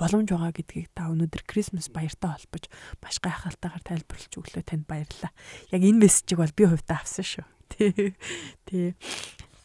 [0.00, 2.64] боломж байгаа гэдгийг та өнөөдөр Крисмас баяртай холбож
[3.04, 5.32] маш гайхалтайгаар тайлбарлаж өглөө танд баярлалаа.
[5.68, 7.44] Яг энэ мессежийг бол би хувьдаа авсан шүү.
[7.70, 8.16] Тий.
[8.64, 8.96] Тий.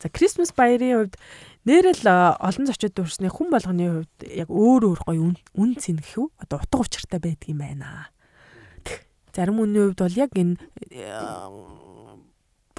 [0.03, 1.15] За Крисмас баярын хувьд
[1.63, 6.59] нэрэл олон зочид дүүрсний хүн болгоны хувьд яг өөр өөр гоё үн цэн гэхүү одоо
[6.59, 8.11] утга учиртай байдаг юм байна.
[9.35, 10.55] Зарим үний хувьд бол яг энэ
[10.95, 11.11] э,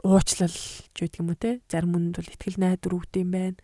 [0.01, 1.61] уучлал ч гэдэг юм уу те.
[1.69, 3.61] Зарим үнд бол ихтгэл найдвар өгд юм байна.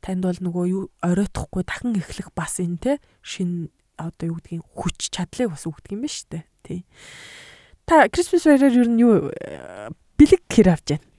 [0.00, 3.68] Танд бол нөгөө юу оройтхгүй дахин эхлэх бас энэ те шин
[4.00, 6.44] одоо юу гэдгийг хүч чадлыг бас өгдөг юм шүү дээ.
[6.64, 6.80] Тий.
[7.84, 9.28] Та Christmas баяраар юу
[10.16, 11.09] бэлэг хэр авч байна?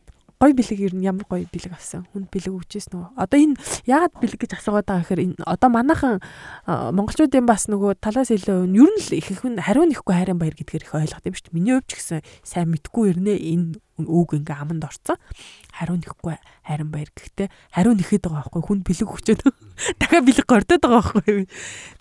[0.42, 2.10] Гой бэлэг ер нь ямар гой бэлэг авсан.
[2.10, 3.14] Хүнд бэлэг өгчээс нөгөө.
[3.14, 6.18] Одоо энэ яагаад бэлэг гэж асуугаад байгаа гэхээр энэ одоо манайхан
[6.66, 10.90] монголчуудын бас нөгөө талаас илүү ер нь л их их хариу нэхгүй хайрын баяр гэдгээр
[10.90, 11.54] их ойлгох юм шүү дээ.
[11.54, 15.22] Миний хувьд ч гэсэн сайн мэдгүй ирнэ энэ үг ингээ аманд орцсон.
[15.78, 16.34] Хариу нэхгүй
[16.66, 19.42] хайрын баяр гэхдээ хариу нэхэд байгаа байхгүй хүнд бэлэг өгчөөд
[20.02, 21.46] дахиад бэлэг гордоод байгаа байхгүй.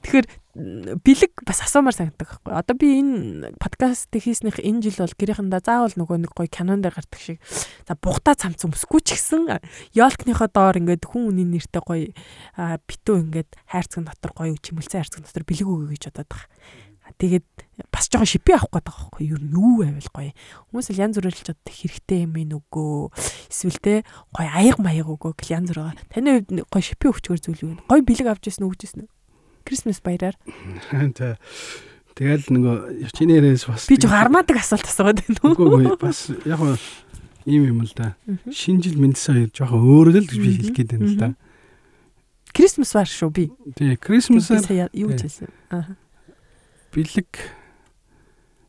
[0.00, 2.50] Тэгэхээр бэлэг бас асуумаар санагддаг байхгүй.
[2.50, 6.98] Одоо би энэ подкаст хийснийх энэ жил бол гэрийнхэндээ заавал нөгөө нэг гоё кинон дээр
[6.98, 7.38] гардаг шиг
[7.86, 9.46] за бугатаа цамц өмсөхгүй ч гэсэн
[9.94, 12.10] ёлкныхоо доор ингээд хүн үнийн нэртэй гоё
[12.58, 16.50] битүү ингээд хайрцаг дотор гоё чимэлцэн хайрцаг дотор бэлэг өгөө гэж бодоод байгаа.
[17.18, 17.46] Тэгээд
[17.90, 19.38] бас жоохон шипи авах гээд байгаа байхгүй юу?
[19.38, 20.32] Юу байвал гоё.
[20.70, 23.10] Хүмүүс л янз бүрээр л ч одоо хэрэгтэй юм ээ нүгөө.
[23.50, 23.94] Эсвэл те
[24.34, 26.06] гоё аяг маяг өгөө гэл янз бүр байгаа.
[26.10, 27.82] Таны хувьд гоё шипи өгчгөр зүйл юу вэ?
[27.90, 29.10] Гоё бэлэг авч ирсэн үү өгч ирсэн үү?
[29.70, 30.34] Крисмас баяраар.
[31.14, 31.38] За
[32.18, 35.54] тэгэл нөгөө чиний яриас бас Би жоохон армаадаг асуулт асуугаад байна уу?
[35.54, 36.58] Үгүй бас яг
[37.46, 38.18] ийм юм л да.
[38.50, 41.28] Шинэ жил мэндсэн хоёр жоохон өөр л би хэлэх гээд байна л да.
[42.50, 43.46] Крисмас бар шүү би.
[43.78, 45.54] Тэгээ Крисмасаар юу ч хэлсэн.
[45.70, 45.94] Аа.
[46.90, 47.30] Бэлэг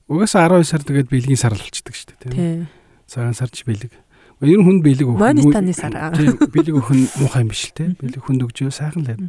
[0.05, 2.33] угаасаа 12 сар тэгээд бэлгийн сар болчдөг шүү дээ тийм.
[2.37, 2.55] Тий.
[3.09, 3.89] Цагаан сарч бэлэг.
[4.45, 5.17] Ер нь хүн бэлэг өгөх.
[5.17, 6.13] Монитаны сар.
[6.13, 7.97] Тийм бэлэг өгөх нь муухай юм биш л тийм.
[7.97, 9.21] Бэлэг хүнд өгчөө сайхан л юм.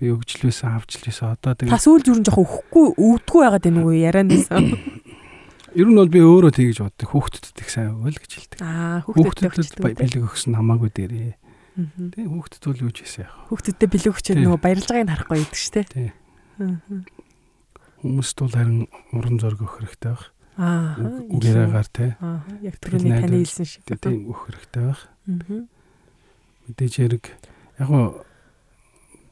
[0.00, 4.50] Би өгчлөөсөн авчлээсэн одоо тэгээд Та сүүл зүрэн жоохон өхгүй өвдгүү байгаад байна уу ярианаас.
[5.78, 7.08] Ер нь бол би өөрөө тэгж боддог.
[7.10, 8.58] Хүүхдэд их сайн өгөл гэж хэлдэг.
[8.62, 11.34] Аа хүүхдэд Хүүхдэд бэлэг өгсөн хамаагүй дээрээ.
[12.14, 13.50] Тийм хүүхдэд бол юу ч хийсэн яах.
[13.50, 14.58] Хүүхдэдтэй бэлэг өчөөд нөгөө
[15.02, 15.86] нь харахгүй байдаг шүү дээ.
[15.90, 17.02] Тийм.
[18.06, 20.30] Хүмүүст бол харин уран зориг өгөх хэрэгтэй байх.
[20.54, 20.94] Аа.
[21.34, 22.10] Үгээрээгаар тий.
[22.22, 22.46] Аа.
[22.62, 23.82] Яг түрүүний таны хэлсэн шиг.
[23.90, 25.02] Тийм өгөх хэрэгтэй байх.
[25.26, 25.66] Аа.
[26.70, 27.24] Мэдээж хэрэг
[27.82, 28.22] яг гоо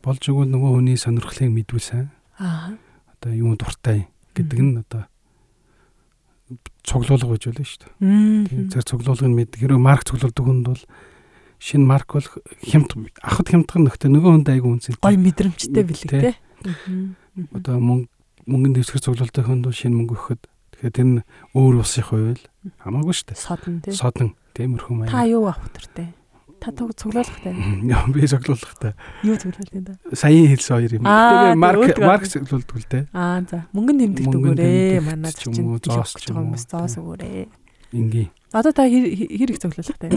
[0.02, 2.08] болж өгвөл нөгөө хүний сонирхлыг мэдвэл сайн.
[2.38, 2.74] Аа.
[3.16, 5.06] Одоо юу дуртай гэдэг нь одоо
[6.82, 8.68] цуглуулга гэж болно шүү дээ.
[8.74, 9.50] Зэрэг цуглуулгыг мэд.
[9.56, 10.82] Хэрэв марк цуглуулдаг хүнд бол
[11.62, 12.28] шинэ марк бол
[12.66, 12.90] хямд
[13.22, 14.98] ахад хямдхан нөхтэй нөгөө хүнд айгүй үнцэн.
[14.98, 16.34] Гой мэдрэмжтэй бэлэг те.
[17.54, 18.10] Одоо мөнгө
[18.50, 20.42] мөнгөнд дэвсгэр цуглуулдаг хүнд бол шинэ мөнгө өгөхөд
[20.74, 21.20] тэгэхээр тэр нь
[21.54, 22.42] өөр усыг хувьвал
[22.82, 23.38] хамаагүй шүү дээ.
[23.38, 23.94] Содон те.
[23.94, 24.28] Содон
[24.58, 25.14] тиймэрхүү маяг.
[25.14, 26.10] Та юу авах төртэй?
[26.62, 27.58] Та туг цуглуулгатай.
[28.14, 28.94] Би цуглуулгатай.
[29.26, 29.98] Юу цуглуултай да?
[30.14, 31.02] Саяын хэлсэн хоёр юм.
[31.02, 33.04] Тэгээ марк марк цуглуулдаг л дээ.
[33.10, 33.66] Аа за.
[33.74, 35.02] Мөнгөнд дөгөөрэй.
[35.02, 36.54] нэмдэг Манай юм чинь зоос ч юм уу.
[36.54, 37.50] зоос өгөөрэй.
[37.90, 38.30] Ингийн.
[38.54, 40.10] Одоо та хэр хэр их цуглуулгатай?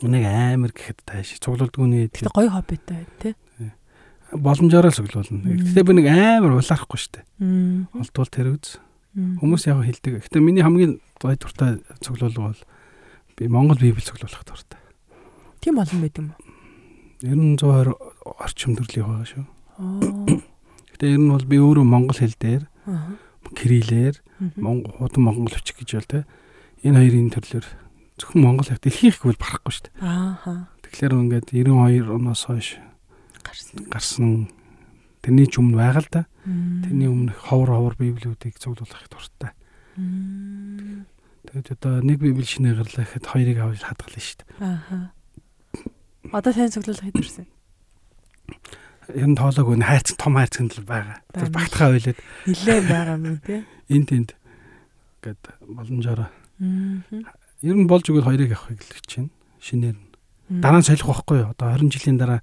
[0.00, 3.36] Нэг амар гэхэд тааш цуглуулдаг үний Гэтэ гоё хоббитай тий.
[4.32, 5.60] боломжоор л цуглуулна.
[5.60, 7.20] Гэтэ би нэг амар улаарахгүй.
[7.36, 7.92] Мм.
[7.92, 8.80] Олдвол тэр үз.
[9.12, 10.24] Хүмүүс яг хэлдэг.
[10.24, 12.60] Гэтэ миний хамгийн гоё дуртай цуглуулга бол
[13.36, 14.80] би Монгол библи цуглуулах дуртай.
[15.66, 16.38] Тийм олон байд юм уу?
[17.26, 17.98] 920
[18.38, 19.44] орчим төрлийн байгаа шүү.
[19.82, 20.38] Аа.
[20.94, 22.70] Гэтэ ер нь бол би өөрөө монгол хэл дээр
[23.50, 24.14] кириллээр
[24.62, 26.20] монгол хуудан монгол хүчиг гэж бол те
[26.86, 27.66] энэ хоёрын төрлөөр
[28.14, 30.06] зөвхөн монгол хэл дэлхийн их гэвэл барахгүй шүү дээ.
[30.06, 30.70] Аа.
[30.86, 32.78] Тэгэхээр ингээд 92 оноос хойш
[33.42, 33.90] Гарсан.
[33.90, 34.30] гарсан
[35.26, 36.22] тэрний ч өмнө байгаа л да.
[36.46, 39.50] Тэрний өмнө ховор ховор библиудыг цуглуулах дуртай.
[41.50, 44.50] Тэгээд одоо нэг библи шинэ гарлаа гэхэд хоёрыг авч хадгална шүү дээ.
[44.62, 45.15] Аа.
[46.32, 47.46] Одоо сайн цуглуулах хийдэрсэн.
[49.14, 51.18] Ер нь тоолоогүй н хайрц том хайрцаг л байгаа.
[51.30, 53.62] Тэр багтахаа ойлоод Нилээ байгаа юм тий.
[53.90, 54.30] энд тэнд
[55.22, 56.26] гээд боломжоор
[57.62, 59.30] ер нь болж өгөл хоёрыг авахыг л байна.
[59.62, 60.10] Шинээр нь.
[60.62, 61.50] Дараа нь солих байхгүй юу?
[61.54, 62.40] Одоо 20 жилийн дараа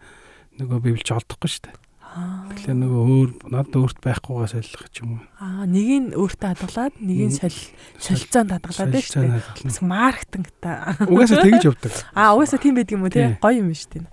[0.59, 1.75] нөгөө библич олдохгүй шүү дээ.
[2.13, 5.21] Тэгэхээр нөгөө өөр надад өөрт байхгүйгаа солих ч юм уу.
[5.41, 7.65] Аа, нэг нь өөртөө хадгалаад, нэг нь солил
[7.97, 9.01] солилцоонд хадгалаад дээ.
[9.01, 9.65] дээ.
[9.65, 10.75] Бас маркетингтай.
[11.09, 11.93] Угаасаа тэгж явдаг.
[12.13, 13.13] Аа, угаасаа тийм байдаг юм уу?
[13.13, 13.33] Тий.
[13.41, 14.05] Гоё юм шүү дээ.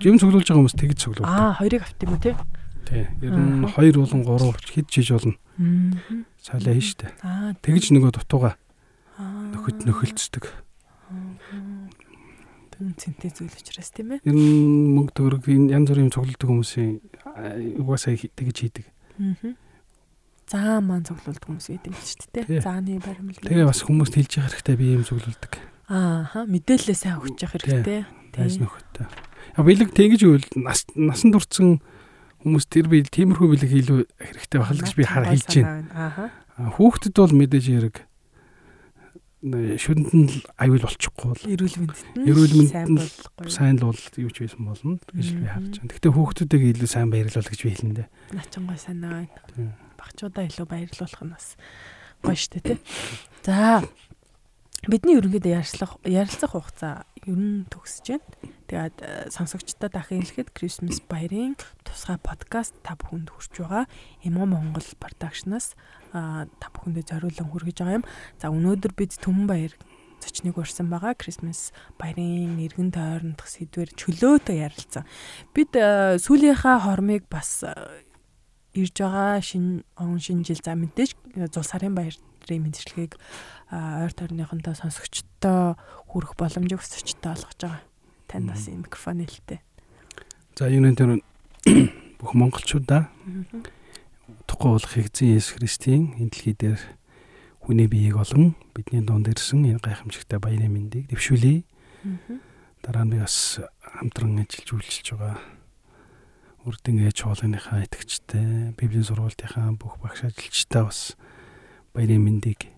[0.00, 1.28] Жим цуглуулж байгаа хүмүүс тэгж цуглуулдаг.
[1.28, 2.34] Аа, хоёрыг авт юм уу тий?
[2.88, 3.04] Тий.
[3.20, 5.36] Ер нь 2 болон 3 хэд жиж болно.
[6.40, 7.12] Солио хийн дээ.
[7.20, 8.56] Аа, Тэгж нөгөө дутууга
[9.20, 9.52] аа.
[9.52, 10.48] нөхөд нөхөлцдөг.
[12.74, 14.26] Үнцэнтэй зүйл учраас тийм ээ.
[14.26, 16.98] Ер нь мөнгө төгрөг энэ янз бүрийн цуглуулдаг хүмүүсийн
[17.80, 18.86] угаасаа хи- тэгж хийдэг.
[19.18, 19.54] Аа.
[20.44, 22.60] Заа маань цуглуулдаг хүмүүс байд юм шүү дээ.
[22.60, 23.38] Зааны баримл.
[23.40, 25.52] Тэгээ бас хүмүүст хэлж явах хэрэгтэй би юм цуглуулдаг.
[25.88, 28.00] Аа, мэдээлэлээ сайн өгч явах хэрэгтэй.
[28.34, 29.08] Тайс нөхөдтэй.
[29.56, 31.80] Яг бэлэг тэгж үйл нас насан турцсан
[32.44, 35.88] хүмүүс тэр би тиймэрхүү бэлэг илүү хэрэгтэй байх л гэж би хар хэлж байна.
[35.96, 36.28] Аа.
[36.76, 37.96] Хүүхдэд бол мэдээж хэрэг
[39.44, 44.32] шүдэнд л аюул болчихгүй бол Эрүүл мэндэд нь Эрүүл мэндэд сайн нь л бол юу
[44.32, 45.90] ч байсан болно гэж би харж байна.
[45.92, 48.08] Гэхдээ хүүхдүүдийг илүү сайн баярлуул гэж би хэлнэ.
[48.32, 49.76] Начин гой санаа байна.
[50.00, 51.46] Багчуудаа илүү баярлуулах нь бас
[52.24, 52.78] гоё штэ тий.
[53.44, 53.84] За
[54.88, 58.28] бидний ерөнхийдөө ярилцлах ярилцах хугацаа ер нь төгсөж байна.
[58.64, 58.96] Тэгээд
[59.28, 61.52] сонсогчдод дахин хэлэхэд Christmas баярын
[61.84, 63.84] тусгай подкаст та бүхэнд хүрч байгаа.
[64.24, 65.76] Эмо Монгол продакшнаас
[66.14, 68.06] та бүхэндээ зориулан хүргэж байгаа юм.
[68.38, 69.74] За өнөөдөр бид Түмэн баяр
[70.22, 71.18] зочныг урьсан байгаа.
[71.18, 75.04] Christmas баярын эргэн тойрондох сэдвэр чөлөөтэй ярилцсан.
[75.52, 77.66] Бид сүүлийнхаа хормыг бас
[78.74, 81.18] ирж байгаа шинэ он шинэ жил за мэдээж
[81.52, 82.22] зул сарын баярын
[83.70, 85.74] а, ойр тойрныхонтой сонсогчтой
[86.10, 87.82] хүрэх боломжийг өсөжтэй олгож байгаа.
[88.28, 89.60] Танд бас юм микрофон нэлтэй.
[90.58, 91.22] За юунэ тэр
[92.20, 93.08] бүх монголчуудаа
[94.46, 96.80] тухай болох эзэн Есүс Христийн энэ дэлхий дээр
[97.60, 101.64] хүний биеийг олон бидний дунд ирсэн энэ гайхамшигтай баярын мэндийг дэвшүүлье.
[102.84, 105.40] Дараа нь бас хамтран ажиллаж үйлчилж байгаа
[106.64, 111.12] үрдэн ээж хоолныхаа итгэжтэй, библийн сургалтынхаа бүх багш ажилчтай бас
[111.92, 112.72] баярын мэндийг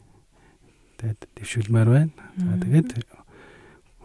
[0.99, 2.15] тэгээд дэвшүүлмээр байна.
[2.35, 3.07] За тэгээд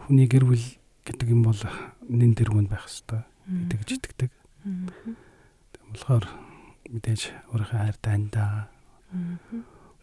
[0.06, 0.66] хүний гэр бүл
[1.02, 1.58] гэдэг юм бол
[2.06, 3.26] нэн тэргүүнд байх хэвээр
[3.74, 4.30] гэдэг итгэдэг.
[4.30, 6.24] Тэг болохоор
[6.90, 7.22] мэдээж
[7.52, 8.72] өөрийнхөө хайр дандаа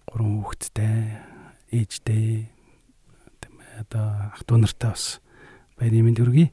[0.08, 1.20] гурван хүүхэдтэй
[1.76, 2.50] ээжтэй
[3.80, 5.20] одоо ах トゥ нартай бас
[5.80, 6.52] баярын мэнд хүргэе.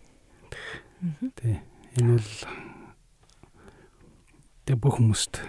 [1.35, 1.61] Тэ
[1.99, 2.31] энэ бол
[4.67, 5.43] тэг бүх хүмүүст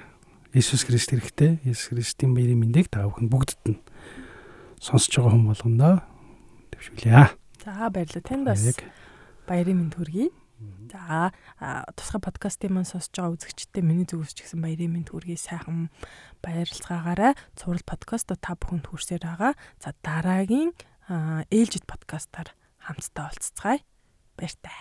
[0.53, 1.61] Иесус Христ хэрэгтэй.
[1.65, 3.81] Иесус Христийн баярын мэндийг та бүхэн бүгдд нь
[4.81, 5.95] сонсож байгаа хүн болгондоо
[6.73, 7.29] төвшүүлье.
[7.61, 8.25] За баярлалаа.
[8.25, 8.61] Танд бас
[9.45, 10.33] баярын мэнд хүргэе.
[10.91, 11.31] За
[11.93, 15.37] тусгай подкастын маань сонсож байгаа үзэгчдээ миний зүгээс ч гэсэн баярын мэнд хүргэе.
[15.37, 15.93] Сайхан
[16.41, 17.37] баярлцгаагаарай.
[17.53, 19.53] Цуврал подкаст та бүхэнд хүрсээр байгаа.
[19.77, 20.73] За дараагийн
[21.53, 23.85] ээлжид подкастаар хамтдаа уулзцгаая.
[24.33, 24.77] Баяртай.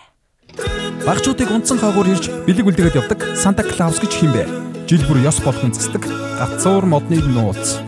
[1.05, 4.43] Багчуудыг унтсан хаагуур ирж бэлэг үлдгээд явдаг Санта Клаус гэж химбэ.
[4.87, 6.07] Жил бүр ёс болохын засдаг
[6.39, 7.83] гацуур модны нууц.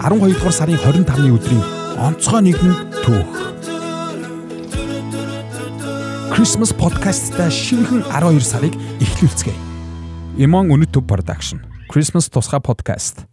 [0.00, 1.64] 12 дугаар сарын 25-ны өдрийн
[1.98, 2.72] онцгой нэгэн
[3.04, 3.59] түүх.
[6.30, 9.58] Christmas podcast-та шинэхэн 12 сарыг эхлүүлцгээе.
[10.38, 11.58] Имон Өнөтөв production.
[11.90, 13.26] Christmas тусгай podcast.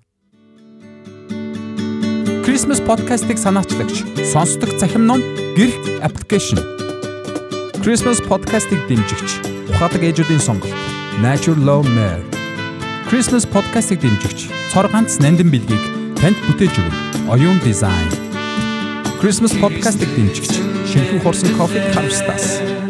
[2.42, 4.02] Christmas podcast-ыг санаачлагч
[4.34, 5.22] сонсдог захим ном
[5.54, 6.58] гэрх аппликейшн.
[7.86, 9.46] Christmas podcast-ыг дэмжигч
[9.78, 10.74] ухаатаг ээжүүдийн сонголт
[11.22, 12.26] Natural Love Mare.
[13.06, 15.84] Christmas podcast-ыг дэмжигч цор ганц нандин бэлгийг
[16.18, 17.30] танд бүтээж өгнө.
[17.30, 18.10] Оюун дизайн.
[19.22, 20.54] Christmas podcast-ыг дэмжигч
[20.90, 22.87] шинэхэн хурсан кофе House-таас